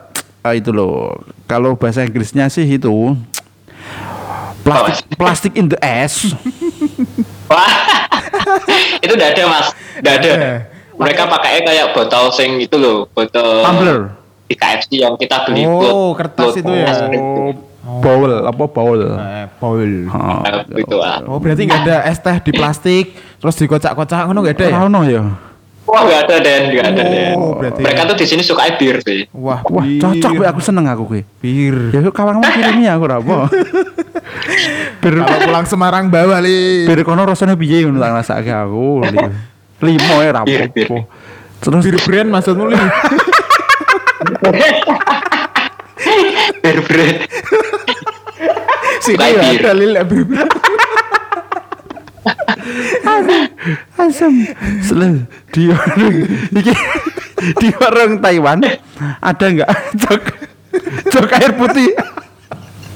[0.45, 1.17] Eh, itu loh.
[1.45, 2.89] Kalau bahasa Inggrisnya sih itu
[4.61, 6.33] plastik plastik in the ass.
[7.45, 7.69] Wah,
[9.03, 9.67] itu udah ada mas,
[10.01, 10.31] udah ada.
[10.95, 14.15] Mereka pakainya kayak botol sing itu loh, botol Tumbler.
[14.45, 16.87] di KFC yang kita beli Oh, buat- kertas buat itu ya.
[17.09, 17.43] itu.
[17.85, 19.01] Oh, bowl apa bowl?
[19.13, 19.91] Eh, Paul.
[20.07, 21.21] Oh, Nah, itu ah.
[21.23, 23.05] Oh, berarti nggak ada es teh di plastik,
[23.37, 24.73] terus dikocak-kocak ngono nggak ada ya?
[24.73, 25.21] Ora ono ya.
[25.85, 27.33] Wah nggak ada den, nggak ada den.
[27.35, 27.81] Oh, berarti.
[27.81, 29.29] Mereka tuh di sini suka bir sih.
[29.31, 30.01] Wah, Wah, bir.
[30.01, 31.21] cocok gue aku seneng aku kuwi.
[31.37, 31.93] Bir.
[31.93, 33.37] Ya kawan kawan kirimnya aku ora apa.
[34.97, 36.85] Bir Kalau pulang Semarang bawa li.
[36.85, 39.05] bir kono rasane piye ngono tak rasake aku.
[39.83, 40.87] Limo ya ra Bir, bir.
[40.87, 40.99] apa.
[41.61, 42.77] Terus Bir brand maksudmu li?
[46.63, 46.77] Bir.
[49.03, 49.59] Sini Suka ya bir.
[49.61, 50.51] ada lil bir brand.
[53.99, 54.33] Asem.
[54.81, 56.15] Sel- Di warung
[56.51, 56.73] iki
[57.61, 58.59] di warung Taiwan
[59.21, 59.69] ada nggak
[60.03, 60.21] jok
[61.13, 61.93] jok air putih?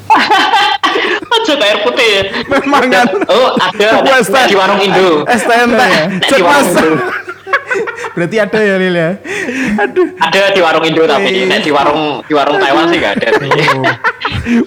[1.39, 2.21] Aja air putih ya.
[2.49, 3.07] Memang kan.
[3.29, 5.23] Oh, ada nek di warung Indo.
[5.29, 5.81] STNT.
[6.25, 6.67] Jok di mas.
[6.73, 7.27] warung Indo.
[8.17, 9.11] Berarti ada ya Lil ya.
[10.19, 13.49] Ada di warung Indo tapi nek di warung di warung Taiwan sih gak ada sih.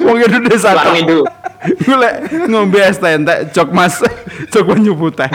[0.03, 1.19] Wong Indonesia Di warung Indo.
[1.63, 2.15] Golek
[2.51, 4.03] ngombe STNT jok mas
[4.53, 5.31] jok banyu putih.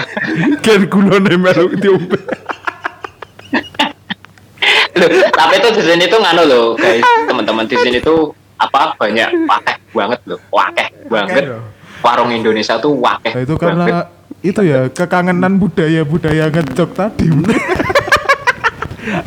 [0.63, 2.20] Gen gulone melu diombe.
[4.98, 7.06] Loh, tapi itu di sini tuh nganu loh, guys.
[7.30, 11.43] Teman-teman di sini tuh apa banyak wakeh banget loh, wakeh banget.
[11.98, 13.32] Warung Indonesia tuh wakeh.
[13.32, 13.65] Nah, itu banget.
[13.86, 13.98] karena
[14.39, 17.26] itu ya kekangenan budaya budaya ngejok tadi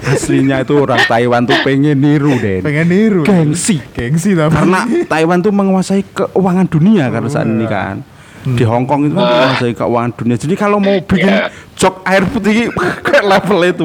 [0.07, 2.61] Aslinya itu orang Taiwan tuh pengen niru Den.
[2.61, 3.81] pengen niru Gengsi.
[3.91, 8.05] gengsi tapi Karena Taiwan tuh menguasai keuangan dunia kan saat ini kan.
[8.41, 10.37] Di Hong Kong itu kan menguasai keuangan dunia.
[10.37, 11.49] Jadi kalau mau bikin Iya.
[11.75, 12.69] jok air putih
[13.05, 13.85] kayak level itu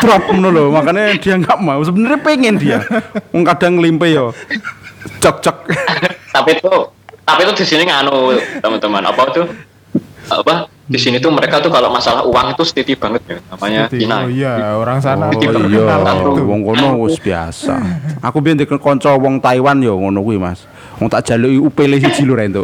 [0.00, 0.66] drop ngono loh.
[0.72, 1.80] Makanya dia nggak mau.
[1.84, 2.78] Sebenarnya pengen dia.
[3.34, 4.32] Wong kadang limpe yo.
[5.20, 5.56] Cok cok.
[6.32, 6.72] tapi itu
[7.22, 9.46] tapi itu di sini nganu teman-teman apa tuh
[10.32, 14.16] apa di sini tuh mereka tuh kalau masalah uang itu setiti banget ya namanya Cina
[14.24, 15.98] oh iya orang sana Oh Tipe iya,
[16.42, 17.78] wong kono wis biasa.
[18.20, 20.66] Aku biyen di kanca wong Taiwan yo ngono kuwi, Mas.
[20.98, 22.62] Wong tak jaluki upele siji lho Rento.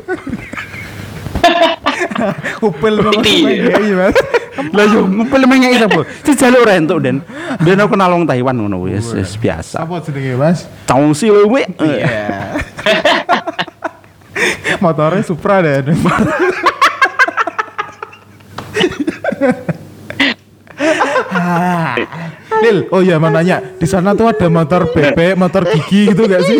[2.62, 3.42] banget Piti.
[4.74, 6.00] Lah yo ngupil mengeki sapa?
[6.26, 7.22] Dijaluk Rento, Den.
[7.62, 9.86] Ben aku kenal wong Taiwan ngono wis wis biasa.
[9.86, 11.62] apa jenenge mas Tong si wewe.
[11.78, 12.58] iya
[14.84, 15.82] motornya Supra deh
[22.58, 26.42] Lil, oh iya mau nanya, di sana tuh ada motor bebek, motor gigi gitu gak
[26.42, 26.58] sih?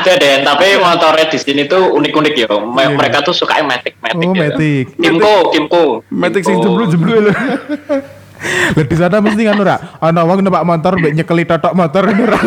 [0.00, 2.88] Ada deh tapi motornya di sini tuh unik-unik ya Iya.
[2.90, 4.48] mereka tuh suka matic matic Oh, ya.
[4.48, 4.84] Matic.
[4.96, 7.32] Kimco Kimco Metik sing jeblu-jeblu lho.
[8.72, 12.40] Lah di sana mesti kan ora, ana wong numpak motor mbek nyekeli totok motor ora.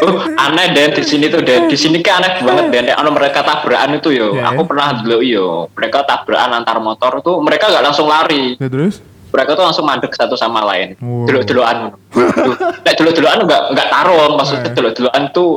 [0.00, 3.10] Oh, aneh deh di sini tuh deh di sini kan aneh banget deh Nek ono
[3.10, 7.68] mereka tabrakan itu yo Ya, aku pernah dulu yo mereka tabrakan antar motor tuh mereka
[7.68, 9.02] nggak langsung lari Ya terus?
[9.30, 11.24] Mereka tuh langsung mandek satu sama lain Wow.
[11.24, 11.76] dulu duluan
[12.80, 14.74] nek dulu duluan nggak nggak tarung maksudnya Eh.
[14.74, 15.50] dulu duluan tuh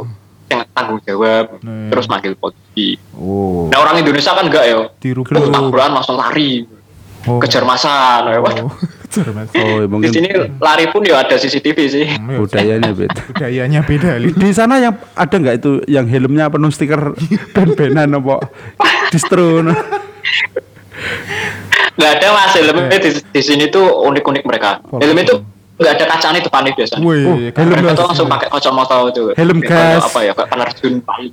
[0.47, 1.89] yang tanggung jawab Eh.
[1.89, 3.67] terus manggil polisi Oh.
[3.67, 5.29] nah orang Indonesia kan enggak yo Dirubuk.
[5.29, 6.65] Terus tabrakan langsung lari
[7.23, 7.39] Oh.
[7.39, 8.39] kejar ya.
[8.39, 8.71] Wah, Oh.
[9.13, 9.53] Mas.
[9.53, 10.25] Oh, di mungkin sini
[10.57, 13.21] lari pun ya ada CCTV sih Hmm, ya, budayanya beda.
[13.29, 14.09] budayanya beda.
[14.41, 17.13] Di sana yang ada nggak itu yang helmnya penuh stiker
[17.53, 18.41] ben-benan apa
[19.07, 19.61] distro?
[21.93, 24.97] Nggak ada mas helmnya di, di sini tuh unik-unik mereka Oh.
[24.97, 25.35] helm itu
[25.73, 29.57] nggak ada kacanya depannya biasanya Wih, Oh, helm mereka tuh langsung pakai kacamata itu Helm
[29.59, 30.03] Kayak gas.
[30.05, 31.31] apa ya kayak penerjun paling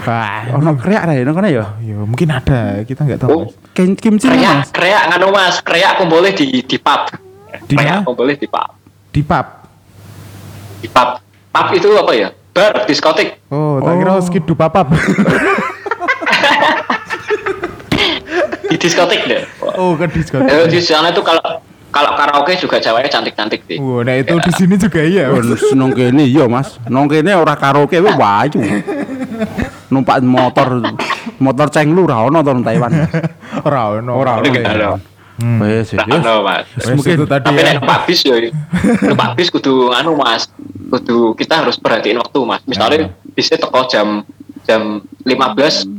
[0.00, 0.40] Wah.
[0.54, 1.64] Ono kreak ra ono kono ya?
[1.80, 3.30] Ya mungkin ada, kita nggak tahu.
[3.36, 3.44] oh.
[3.72, 4.68] Kim kimchi kreak Mas.
[4.70, 7.02] kreak nganu mas kreak aku boleh di di pub
[7.66, 7.82] Di mana?
[7.94, 8.68] kreak aku boleh di pub
[9.08, 9.46] Di pub.
[10.78, 11.08] di pub
[11.48, 14.20] pub itu apa ya bar diskotik Oh, tak kira Oh.
[14.20, 14.90] skidu papap.
[18.68, 20.48] di diskotik deh oh, ke diskotik.
[20.52, 24.52] Eh, di sana tuh kalau kalau karaoke juga ceweknya cantik-cantik sih Wah, nah itu di
[24.52, 25.32] sini juga iya.
[25.32, 25.40] Oh,
[25.72, 26.76] nong kene iya Mas.
[26.84, 28.60] Nong kene ora karaoke we wayu.
[29.88, 30.84] Numpak motor
[31.40, 32.92] motor cenglu ra ono to Taiwan.
[33.66, 34.12] Ora ono.
[34.20, 35.00] Ora ono.
[35.38, 35.62] Hmm.
[35.62, 37.70] Wes Nah, mas mungkin- itu tadi tapi ya.
[37.70, 38.34] nek numpak bis ya
[39.06, 40.50] numpak bis kudu anu mas
[40.90, 44.26] kudu kita harus perhatiin waktu mas misalnya bisnya teko jam
[44.68, 45.96] jam 15.05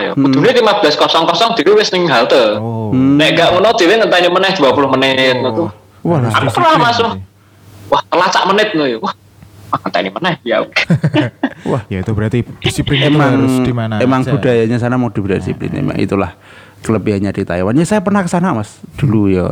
[0.00, 2.88] ya kudune 15.00 dhewe wis ning halte Oh.
[2.96, 3.20] Hmm.
[3.20, 5.68] nek gak ngono dhewe ngenteni meneh 20 menit ngono tuh
[6.00, 7.12] Wah, aku pernah masuk
[7.92, 9.12] wah telat sak menit loh ya wah
[9.68, 10.64] ah, ngenteni meneh ya
[11.70, 13.98] Wah, Ya itu berarti disiplin itu emang harus di mana?
[13.98, 14.30] emang aja.
[14.30, 16.38] budayanya sana mau disiplin emang itulah
[16.86, 17.74] kelebihannya di Taiwan.
[17.74, 19.50] Ya saya pernah ke sana Mas dulu ya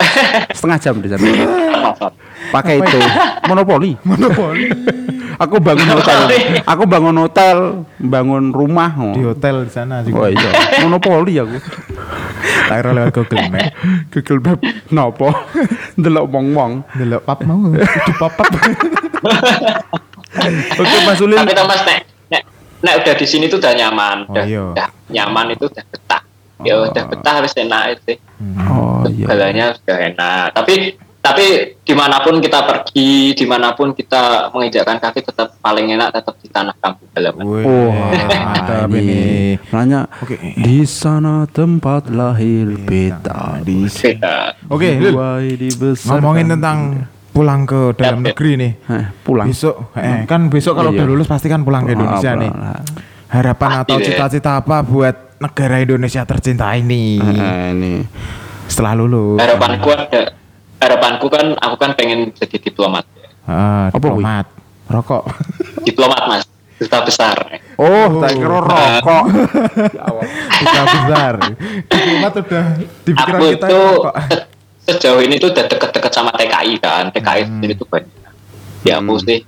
[0.56, 1.22] setengah jam di sana.
[2.50, 2.98] Pakai itu
[3.46, 3.94] monopoli.
[4.02, 4.66] monopoli
[5.38, 6.20] Aku bangun hotel.
[6.72, 7.56] Aku bangun hotel,
[7.96, 8.90] bangun rumah.
[8.94, 9.12] oh.
[9.12, 10.28] di hotel di sana Oh juga.
[10.28, 11.56] iya, monopoli aku.
[12.62, 13.64] Tak kira lewat Google Map.
[14.08, 15.28] Google Map nopo?
[15.94, 16.72] Delok wong-wong.
[16.92, 17.80] Delok pap mau di
[18.14, 18.34] up.
[20.74, 21.36] Oke, Mas Ulil.
[21.36, 22.42] tapi Thomas nek nek
[22.80, 24.62] nek udah di sini tuh udah nyaman Oh, udah, iya.
[24.66, 26.22] udah nyaman itu udah betah
[26.60, 26.88] ya Oh.
[26.88, 28.16] udah betah harus enak sih
[28.64, 29.26] Oh iya.
[29.26, 31.46] segalanya sudah enak tapi tapi
[31.78, 36.34] di mana pun kita pergi di mana pun kita menginjakkan kaki tetap paling enak tetap
[36.36, 39.54] di tanah kampung halaman Wah, mantap ini.
[39.70, 40.34] Nanya, Oke.
[40.34, 43.62] di sana tempat lahir beta.
[43.62, 44.98] Di beda Oke,
[45.54, 46.10] dibesarkan.
[46.18, 46.78] Ngomongin tentang
[47.30, 48.34] pulang ke dalam yap.
[48.34, 48.72] negeri nih.
[48.82, 49.46] Eh, pulang.
[49.46, 50.98] Besok, eh, kan besok kalau Iya.
[50.98, 52.50] udah lulus pasti kan pulang ke Indonesia Ah, nih.
[52.50, 52.82] pulang.
[53.28, 57.92] Harapan Pasti atau cita-cita apa buat negara Indonesia tercinta ini Eh, ini.
[58.66, 59.38] setelah lulus?
[59.38, 60.41] harapanku ada
[60.82, 63.06] harapanku kan aku kan pengen jadi diplomat.
[63.42, 64.18] Ah, Apa, Wi?
[64.18, 64.46] diplomat,
[64.88, 65.22] rokok.
[65.86, 66.44] diplomat mas.
[66.74, 67.38] Duta besar.
[67.76, 69.24] Oh, tak kira rokok.
[70.60, 71.34] Bisa besar.
[71.86, 72.64] Diplomat udah
[73.00, 74.14] di pikiran aku kita itu rokok.
[74.26, 74.46] se-
[74.84, 77.04] sejauh ini tuh udah deket-deket sama TKI kan.
[77.08, 77.62] TKI Hmm.
[77.62, 78.10] ini tuh banyak.
[78.82, 79.46] Ya aku sih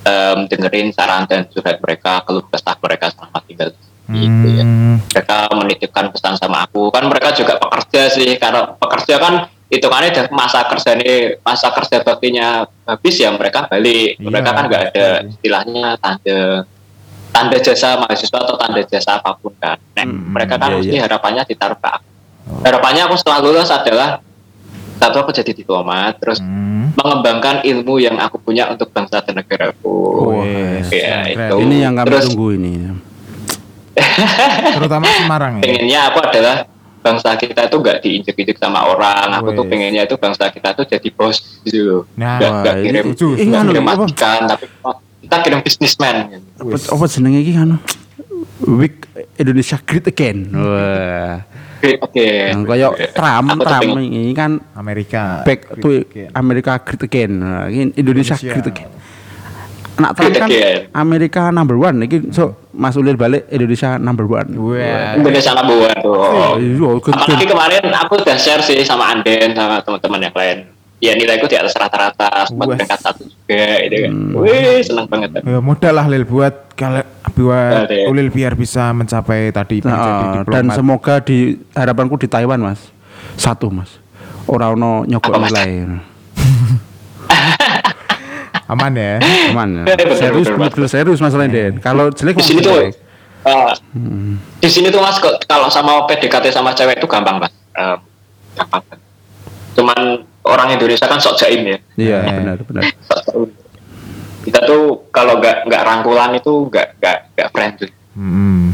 [0.00, 3.68] em, dengerin saran dan curhat mereka keluh kesah mereka selama tinggal
[4.10, 4.64] gitu ya.
[4.64, 6.88] Hmm, mereka menitipkan pesan sama aku.
[6.88, 8.34] Kan mereka juga pekerja sih.
[8.34, 9.34] Karena pekerja kan
[9.70, 12.46] hitungannya udah masa kerja ini masa kerja baktinya
[12.84, 16.38] habis ya mereka balik mereka Iya, kan nggak ada istilahnya tanda
[17.30, 20.96] tanda jasa mahasiswa atau tanda jasa apa pun kan nah, Hmm, mereka kan iya, mesti
[20.98, 21.02] iya.
[21.06, 22.08] harapannya ditaruh ke aku
[22.66, 24.18] harapannya aku setelah lulus adalah
[24.98, 26.98] satu aku jadi diplomat terus hmm.
[26.98, 29.96] mengembangkan ilmu yang aku punya untuk bangsa dan negaraku
[30.34, 31.46] Wes, ya, keren.
[31.46, 31.54] itu.
[31.62, 32.72] Ini yang kami Terus- tunggu ini.
[34.76, 35.62] Terutama Semarang ya.
[35.62, 36.56] pengennya aku adalah
[37.00, 39.40] bangsa kita itu nggak diinjek-injek sama orang.
[39.40, 42.02] Aku tuh pengennya itu bangsa kita tuh jadi bos gitu loh.
[42.16, 43.94] Nah, nggak wah, kirim, nggak anu, kirim apa?
[44.04, 44.64] majikan, tapi
[45.24, 46.16] kita kirim bisnismen.
[46.60, 47.70] Apa, apa jenenge iki kan?
[48.60, 48.96] Week
[49.40, 50.38] Indonesia Great Again.
[50.52, 51.40] Wah.
[51.80, 52.28] Oke, oke.
[52.52, 55.40] Yang kayak Trump, Aku Trump ini kan Amerika.
[55.48, 56.28] back to Oke.
[56.36, 57.32] America Great Again.
[57.40, 58.36] Nah, Indonesia, Indonesia.
[58.52, 58.99] Great Again.
[60.00, 60.78] Anak Trump kan again.
[60.90, 62.00] Amerika number one.
[62.00, 64.48] Ini so Mas Ulil balik Indonesia number one.
[64.56, 65.14] Wah.
[65.14, 66.16] Indonesia number one tuh.
[66.56, 70.58] Iya, Apalagi kemarin aku udah share sih sama Anden sama teman-teman yang lain.
[71.00, 74.12] Ya nilaiku di atas rata-rata, sempat peringkat satu juga, itu kan.
[74.12, 74.36] Hmm.
[74.36, 75.32] Wih, seneng banget.
[75.40, 77.00] Ya, modal lah Lil buat kalau
[77.32, 78.04] buat ya.
[78.08, 79.96] Ulil biar bisa mencapai tadi Nah,
[80.44, 82.92] menjadi dan semoga di harapanku di Taiwan mas
[83.36, 83.96] satu mas
[84.44, 85.52] orang no Mas?
[85.52, 85.70] nilai
[88.70, 89.18] aman ya.
[89.50, 94.38] aman betul, serius betul, serius mas Den kalau jelek Di sini tuh, eh, Hmm.
[94.56, 97.52] di sini tuh mas kok- kalau sama PDKT sama cewek itu gampang mas.
[97.72, 97.96] Eh,
[98.54, 98.82] gampang.
[99.72, 100.00] Cuman
[100.42, 101.78] orang Indonesia kan sok jaim ya.
[101.96, 102.34] iya Eh.
[102.36, 103.50] benar benar jaim.
[104.40, 107.88] Kita tuh kalau nggak nggak rangkulan itu nggak nggak nggak friendly.
[108.12, 108.72] Hmm.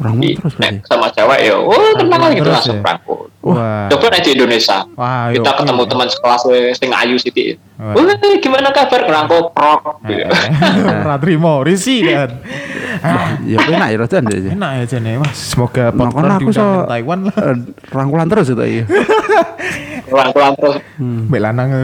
[0.00, 2.88] Wah orang Di- terus berarti nek sama cewek ya, oh kenal gitu terus langsung ya?
[2.88, 3.20] rangkul.
[3.40, 3.88] Wah.
[3.88, 4.78] Coba nih di Indonesia.
[4.96, 5.90] Wah, kita yuk, ketemu iya.
[5.92, 6.42] teman sekelas
[6.76, 7.44] sing ayu siti.
[7.76, 7.92] Wah.
[7.96, 9.80] Wah, gimana kabar kerangkul prok.
[10.08, 10.24] Eh,
[11.08, 12.36] Ratrimo, Risi kan.
[13.00, 15.16] Ah, ya enak ya Rodan ya enak ya Jen ya.
[15.20, 17.36] Wah, semoga Nah, podcast so Taiwan lah.
[17.36, 17.56] eh,
[17.92, 18.84] rangkulan terus itu iya
[20.20, 20.76] Rangkulan terus.
[21.00, 21.68] Mbak lanang.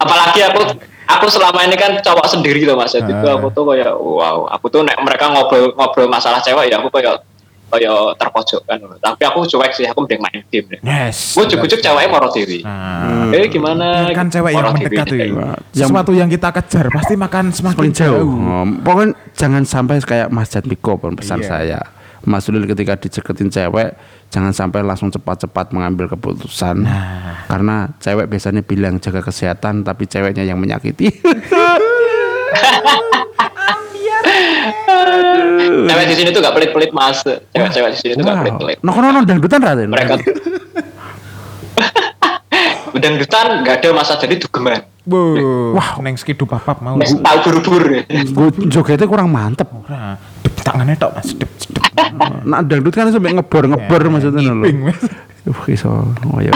[0.00, 0.60] apalagi aku
[1.08, 3.34] aku selama ini kan cowok sendiri loh mas jadi Ah.
[3.34, 7.22] aku tuh kayak wow aku tuh nek mereka ngobrol ngobrol masalah cewek ya aku kayak
[7.66, 11.34] kayak terpojok kan tapi aku cuek sih aku mending main game deh Yes.
[11.34, 15.16] gue cukup ceweknya moro diri Nah, eh gimana kan cewek yang mendekat tuh.
[15.16, 15.34] kayak
[15.72, 18.38] Yang- Sesuatu yang kita kejar pasti makan semakin jauh jauh.
[18.38, 21.48] Oh, pokoknya jangan sampai kayak Mas Jatmiko pun pesan Iya.
[21.48, 21.80] saya
[22.26, 23.94] Mas Ulil ketika diceketin cewek
[24.34, 26.82] jangan sampai langsung cepat-cepat mengambil keputusan.
[26.82, 27.46] Nah.
[27.46, 31.06] karena cewek biasanya bilang jaga kesehatan tapi ceweknya yang menyakiti.
[35.86, 37.22] Cewek di sini tuh gak pelit-pelit mas.
[37.22, 38.78] Cewek-cewek di sini tuh gak pelit-pelit.
[38.82, 39.88] No no no dangdutan Raden.
[39.90, 40.18] Mereka
[42.96, 44.82] udah dutan gak ada masa jadi dugeman.
[45.06, 46.98] Wow, Wah, neng skidu papap mau.
[46.98, 48.02] Mes tahu buru-buru.
[48.10, 49.70] Gue jogetnya kurang mantep
[50.66, 51.86] tangannya tok Mas, dep dep.
[52.42, 54.98] nah dangdut kan sampai ngebor ngebor maksudnya lho Mas.
[55.46, 55.90] uh iso
[56.26, 56.50] oh ya.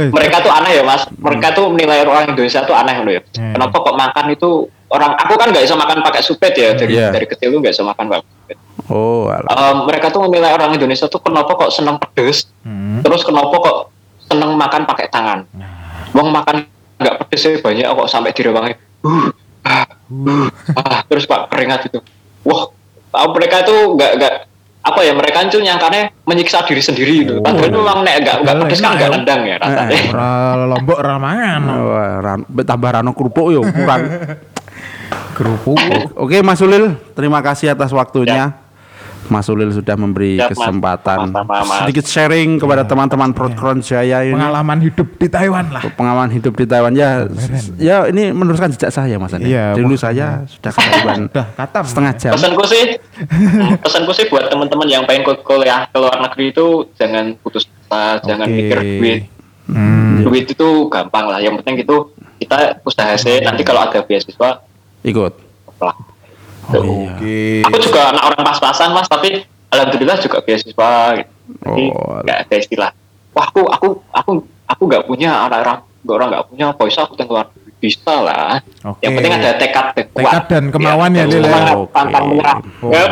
[0.00, 3.20] Eh, mereka tuh aneh ya mas mereka tuh menilai orang Indonesia tuh aneh loh ya
[3.36, 3.52] Hmm.
[3.52, 4.48] kenapa kok makan itu
[4.88, 7.12] orang aku kan nggak bisa makan pakai supet ya dari Iya.
[7.12, 8.56] dari kecil tuh nggak bisa makan pakai supet
[8.88, 9.50] oh alah.
[9.52, 13.04] Em, mereka tuh menilai orang Indonesia tuh kenapa kok seneng pedes Hmm.
[13.04, 13.76] terus kenapa kok
[14.24, 15.44] seneng makan pakai tangan
[16.10, 16.64] Wong makan
[16.96, 18.72] nggak pedes ya banyak kok sampai direwangi
[19.04, 19.28] uh,
[19.64, 22.00] ah, uh, ah, terus pak keringat itu
[22.42, 22.79] wah ah,
[23.10, 24.34] mereka tuh nggak nggak
[24.80, 27.34] apa ya mereka tuh nyangkanya menyiksa diri sendiri gitu.
[27.44, 29.16] Padahal memang nek nggak nggak Padahal pedes kan enak nggak ya.
[29.18, 29.92] nendang ya rasanya.
[29.92, 30.30] Eh, Ora
[30.66, 31.60] lombok ora mangan.
[32.70, 34.02] Tambah rano kerupuk yo kurang
[35.34, 35.78] Kerupuk.
[36.20, 38.52] Oke Mas Ulil, terima kasih atas waktunya.
[39.26, 40.56] Mas Ulil sudah memberi Siap, Mas.
[40.56, 41.78] kesempatan Sama-sama, Mas.
[41.82, 45.82] sedikit sharing kepada teman-teman Protkron Jaya ini Pengalaman hidup di Taiwan lah.
[45.90, 47.28] pengalaman hidup di Taiwan ya.
[47.76, 49.48] Ya ini meneruskan jejak saya Mas Andi.
[49.48, 51.84] Iya, Dulu saya sudah ke Taiwan Udah katam.
[51.84, 52.32] setengah jam.
[52.32, 52.84] Pesanku sih,
[53.84, 58.22] pesanku sih buat teman-teman yang pengen kul- kuliah ke luar negeri itu jangan putus asa,
[58.22, 58.56] jangan Oke.
[58.56, 59.20] mikir duit.
[59.66, 60.22] Hmm.
[60.22, 61.38] Duit itu gampang lah.
[61.38, 61.96] Yang penting itu
[62.38, 63.38] kita usaha sih.
[63.40, 64.62] Nanti kalau ada beasiswa,
[65.02, 65.32] Ikut.
[65.78, 65.94] lah.
[66.76, 67.10] Oh iya.
[67.16, 67.40] Oke.
[67.66, 70.92] Aku juga anak orang pas-pasan mas, tapi alhamdulillah juga beasiswa.
[71.18, 71.32] Gitu.
[71.50, 72.90] Jadi Oh, nggak ada istilah
[73.34, 74.32] wah aku aku aku
[74.66, 78.12] aku nggak punya anak orang nggak orang nggak punya voice aku yang keluar negeri." bisa
[78.20, 79.08] lah Oke.
[79.08, 80.20] yang penting ada tekad dan kuat.
[80.20, 81.80] Tekad dan kemauan ya, ya?
[81.88, 82.60] pantang menyerah
[82.92, 83.02] ya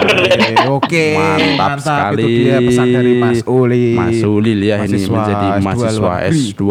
[0.68, 1.16] Oke,
[1.56, 2.20] Mantap, sekali.
[2.20, 3.96] Itu dia pesan dari Mas Ulil.
[3.96, 6.62] Mas Ulil ya ini menjadi S2 mahasiswa luar negeri S2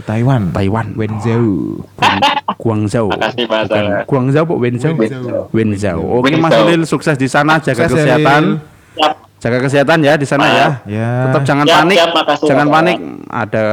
[0.00, 0.48] di Taiwan.
[0.56, 0.96] Taiwan.
[0.96, 1.84] Wenzhou.
[2.56, 3.08] Guangzhou.
[3.12, 3.68] Makasih, Mas.
[4.08, 4.92] Guangzhou apa Wenzhou?
[4.96, 5.48] Wenzhou.
[5.52, 6.00] Wenzhou.
[6.20, 6.64] Oke Mas Wenzhou.
[6.72, 8.42] Ulil sukses di sana jaga Sukses kesehatan.
[8.42, 8.96] Lil.
[8.96, 9.12] Siap.
[9.40, 10.68] Jaga kesehatan ya di sana ya.
[10.84, 11.10] Ya.
[11.28, 11.96] Tetap jangan Siap, panik.
[11.96, 12.74] siap, makasih, jangan Mas.
[12.76, 12.96] panik.
[13.28, 13.64] Ada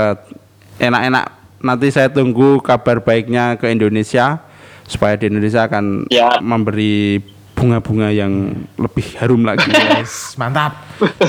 [0.79, 1.25] enak-enak.
[1.57, 4.39] Nanti saya tunggu kabar baiknya ke Indonesia
[4.87, 6.07] supaya di Indonesia akan
[6.39, 7.19] memberi
[7.57, 9.65] bunga-bunga yang lebih harum lagi.
[9.97, 10.77] Yes, mantap.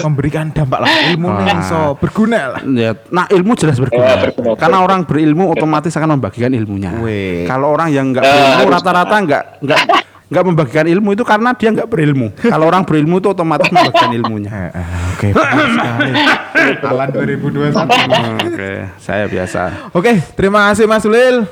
[0.05, 1.41] Memberikan dampak lah ilmu Wah.
[1.49, 2.61] yang so berguna lah.
[2.69, 4.05] Ya, nah ilmu jelas berguna.
[4.05, 4.61] Ya, berguna.
[4.61, 6.93] Karena orang berilmu otomatis akan membagikan ilmunya.
[7.01, 7.49] Weh.
[7.49, 9.81] Kalau orang yang nggak Eh, berilmu rata-rata nggak nggak
[10.29, 12.29] nggak membagikan ilmu itu karena dia nggak berilmu.
[12.37, 14.51] Kalau orang berilmu itu otomatis membagikan ilmunya.
[14.53, 15.29] Eh, eh, Oke.
[16.85, 17.73] Alan 2021.
[18.45, 19.88] Oke, saya biasa.
[19.97, 21.49] Oke, terima kasih Mas Ulil.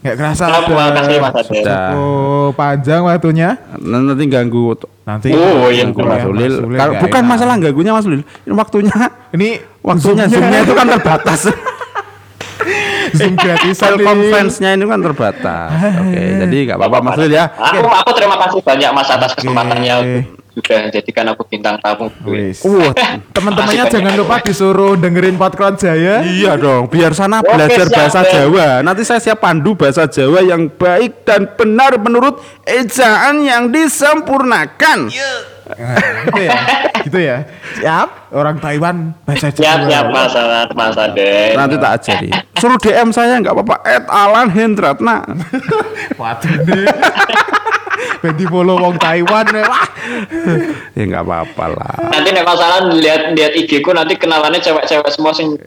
[0.00, 1.34] Nggak kerasa terima kasih, Mas.
[1.44, 1.86] Sudah.
[1.92, 3.60] Oh, panjang waktunya.
[3.76, 4.72] Nanti ganggu
[5.06, 6.54] Nanti Oh, iya, ganggu betul Mas Ulil.
[6.72, 7.30] Kalau- bukan enak.
[7.30, 8.22] masalah ganggunya Mas Ulil.
[8.24, 8.96] Ini waktunya
[9.36, 9.48] Ini
[9.84, 11.40] waktunya zoomnya itu kan terbatas.
[13.14, 15.70] Zoom gratisan conference-nya ini kan terbatas.
[16.02, 17.44] Oke, jadi nggak apa-apa Mas Ulil ya.
[17.52, 22.08] aku aku terima kasih banyak mas atas kesempatannya untuk sudah jadikan aku bintang tamu.
[22.08, 22.92] Wah,
[23.36, 26.24] Teman-temannya jangan lupa disuruh dengerin podcast Jaya.
[26.24, 28.32] Iya dong, biar sana Oke, belajar siap, bahasa Ben.
[28.32, 28.68] Jawa.
[28.80, 35.12] Nanti saya siap pandu bahasa Jawa yang baik dan benar menurut ejaan yang disempurnakan.
[35.66, 35.98] Nah,
[36.30, 36.58] gitu ya.
[37.02, 37.36] Gitu ya.
[37.82, 38.08] Siap.
[38.34, 39.88] Orang Taiwan bahasa siap Jawa.
[39.90, 40.96] siap mas Alat, mas
[41.58, 42.28] Nanti tak ajari.
[42.56, 43.76] Suruh DM saya nggak apa-apa.
[43.82, 45.26] Ed Alan Hendratna.
[46.20, 46.86] Waduh deh.
[48.22, 49.46] Ganti follow wong Taiwan.
[49.50, 49.86] Wah.
[50.94, 51.94] ya nggak apa-apa lah.
[52.14, 55.58] nanti nek masalah lihat lihat IG ku nanti kenalannya cewek-cewek semua sing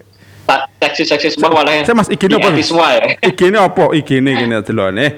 [0.50, 2.50] tak seksi-seksi semua malah Saya mas IG ini apa?
[2.50, 3.84] di semua ya IG ini apa?
[3.94, 5.10] IG ini gini dulu nih.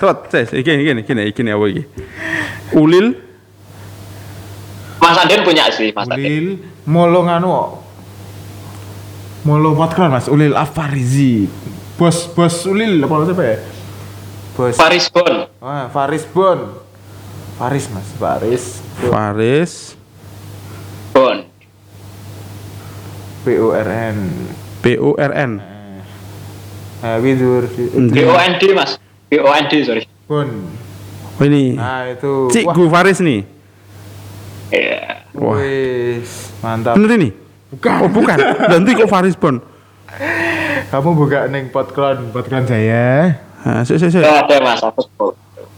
[0.00, 1.82] Terus, saya IG ini gini gini IG ini apa iki?
[2.74, 3.25] Ulil
[5.00, 7.82] Mas Aden punya sih Mas Ulil molo nganu.
[9.46, 11.46] Molo Mas Ulil Afarizi.
[11.96, 13.56] Bos bos Ulil apa siapa ya?
[14.56, 14.74] Bos.
[14.76, 16.84] Paris Bon Ah, Faris Bon.
[17.56, 18.64] Faris Mas, Faris.
[19.08, 19.72] Faris
[21.16, 21.44] Bon
[23.46, 24.18] B O R N.
[24.82, 25.52] B U R N.
[27.00, 27.70] Nah, Widur.
[27.70, 28.98] B O N D Mas
[29.30, 30.48] B O N D sorry Bon.
[31.36, 31.76] Oh ini.
[31.76, 32.48] Nah, itu.
[32.50, 33.55] Cikgu Faris nih.
[34.68, 35.60] Iya Wah.
[35.60, 36.96] Wis, mantap.
[36.96, 37.28] Bener ini?
[37.70, 37.92] Bukan.
[38.00, 38.38] Oh bukan.
[38.72, 39.60] Nanti kok Faris Bon.
[40.86, 43.36] Kamu buka neng Podcron, Podcron saya.
[43.60, 44.22] Nah, sik sik sik.
[44.62, 45.34] Mas aku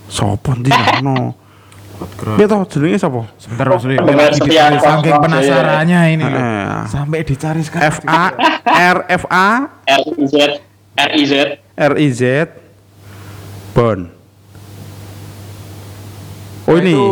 [0.07, 0.71] Sopo ndi
[1.03, 1.35] no?
[1.99, 2.37] Podcron.
[2.39, 3.27] Piye to jenenge sapa?
[3.37, 4.37] Sebentar Mas Mas.
[4.39, 4.53] saking
[5.11, 5.19] Iya.
[5.19, 6.25] penasarannya ini.
[6.87, 7.91] Sampai dicari sekarang.
[7.91, 8.25] F A
[8.69, 9.49] R F A
[9.85, 10.35] R I Z
[10.95, 11.33] R I Z
[11.75, 12.23] R I Z
[13.75, 13.99] Bon.
[16.65, 17.09] Oh Nah, ini itu.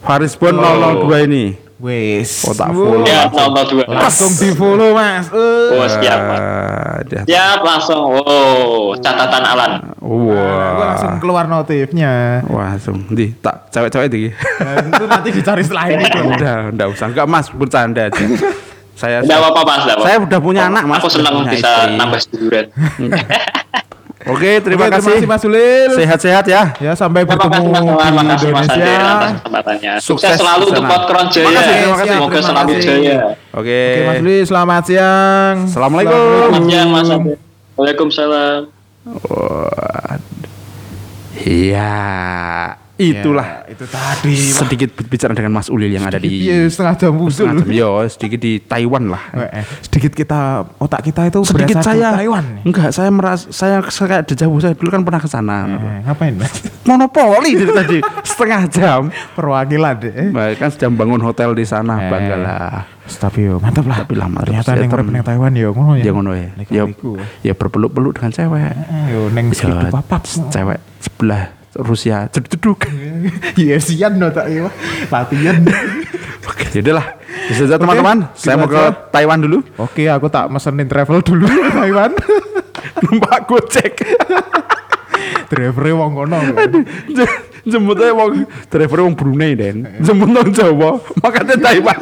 [0.00, 1.44] Faris Bon 002 ini.
[1.80, 2.44] Wis.
[2.44, 3.08] Oh, tak follow.
[3.08, 5.32] ya nomor dua Langsung di follow mas.
[5.32, 5.72] Eh.
[5.72, 6.36] Oh, siap, Mas.
[6.38, 11.20] Ah, dia- siap langsung oh catatan Alan Nah, gua langsung Wah.
[11.24, 12.44] keluar notifnya.
[12.46, 14.28] Wah, langsung di tak cewek-cewek iki.
[14.60, 16.04] Nah, itu nanti dicari setelah ini.
[16.04, 17.06] Udah, enggak usah.
[17.08, 18.24] Enggak Mas, bercanda aja.
[18.92, 20.02] Saya Nggak apa-apa Mas apa-apa.
[20.04, 21.00] Saya udah punya anak, Mas.
[21.00, 21.96] aku senang bisa istri.
[21.96, 22.64] nambah seduluran
[24.20, 25.24] Oke, terima Oke, kasih.
[25.24, 25.96] Mas Ulil.
[25.96, 26.76] Sehat-sehat ya.
[26.76, 29.16] Ya sampai Terima kasih bertemu Mas Alan, di makasih Mas Ade Indonesia.
[29.32, 29.92] kesempatannya.
[29.96, 30.84] Sukses, Sukses selalu untuk.
[30.84, 31.40] Podkron Jaya.
[31.40, 32.12] Terima kasih, terima kasih.
[32.12, 32.84] Semoga Terima selalu kasih.
[32.84, 33.16] jaya.
[33.56, 33.80] Oke.
[33.80, 35.54] Oke Mas Ulil, selamat siang.
[35.64, 36.20] Assalamualaikum.
[36.20, 37.34] Selamat siang Mas Ade.
[37.74, 38.60] Waalaikumsalam.
[39.24, 40.14] Wah.
[41.40, 41.96] Iya,
[43.00, 44.34] itulah Ya, itu tadi.
[44.36, 47.48] Sedikit bicara dengan Mas Ulil yang ada di Iya, setengah jam usul.
[47.48, 49.22] Setengah jam, yo, sedikit di Taiwan lah.
[49.32, 50.40] Eh, eh, sedikit kita
[50.76, 52.44] otak kita itu Sedikit saya Taiwan.
[52.62, 55.56] Enggak, saya merasa saya kayak dejavu saya dulu kan pernah ke sana.
[55.66, 56.52] Eh, ngapain mas?
[56.88, 57.98] Monopoli dari tadi
[58.30, 59.00] setengah jam.
[59.32, 60.12] Perwakilan deh.
[60.30, 62.10] Baik kan sedang bangun hotel di sana, Eh.
[62.10, 62.84] banggalah.
[63.10, 63.96] Tapi yo mantap lah.
[64.00, 64.50] Tapi lah, mantap.
[64.50, 66.02] Ternyata neng tem- urip neng Taiwan yo ngono ya.
[66.02, 66.48] Ya ngono ya.
[66.68, 66.82] Ya,
[67.42, 68.70] ya berpeluk-peluk dengan cewek.
[68.70, 70.22] Eh, Yo neng Ya, segitu papap.
[70.24, 72.82] cewek sebelah Rusia ceduk
[73.54, 74.66] UFC-an no tak iya.
[75.06, 75.62] Latihan.
[76.50, 77.06] Oke, yaudahlah.
[77.46, 78.26] Bisa saja teman-teman.
[78.34, 78.80] Saya mau ke.
[79.14, 79.62] Taiwan dulu.
[79.78, 82.10] Oke, aku tak mesenin travel dulu ke Taiwan.
[83.06, 84.02] Numpak Gojek.
[85.46, 86.38] Driver wong kono.
[87.12, 89.84] J- Jemput aja wong driver wong Brunei den.
[90.00, 92.00] Jemput nang Jawa, makanya Taiwan.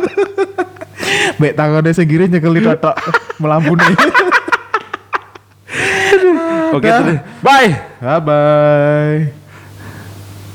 [1.36, 2.94] Mbek tangane sing kiri nyekeli totok
[3.36, 3.84] melampuni.
[6.72, 7.20] Oke, terus.
[7.42, 7.68] bye.
[7.98, 9.47] Bye bye.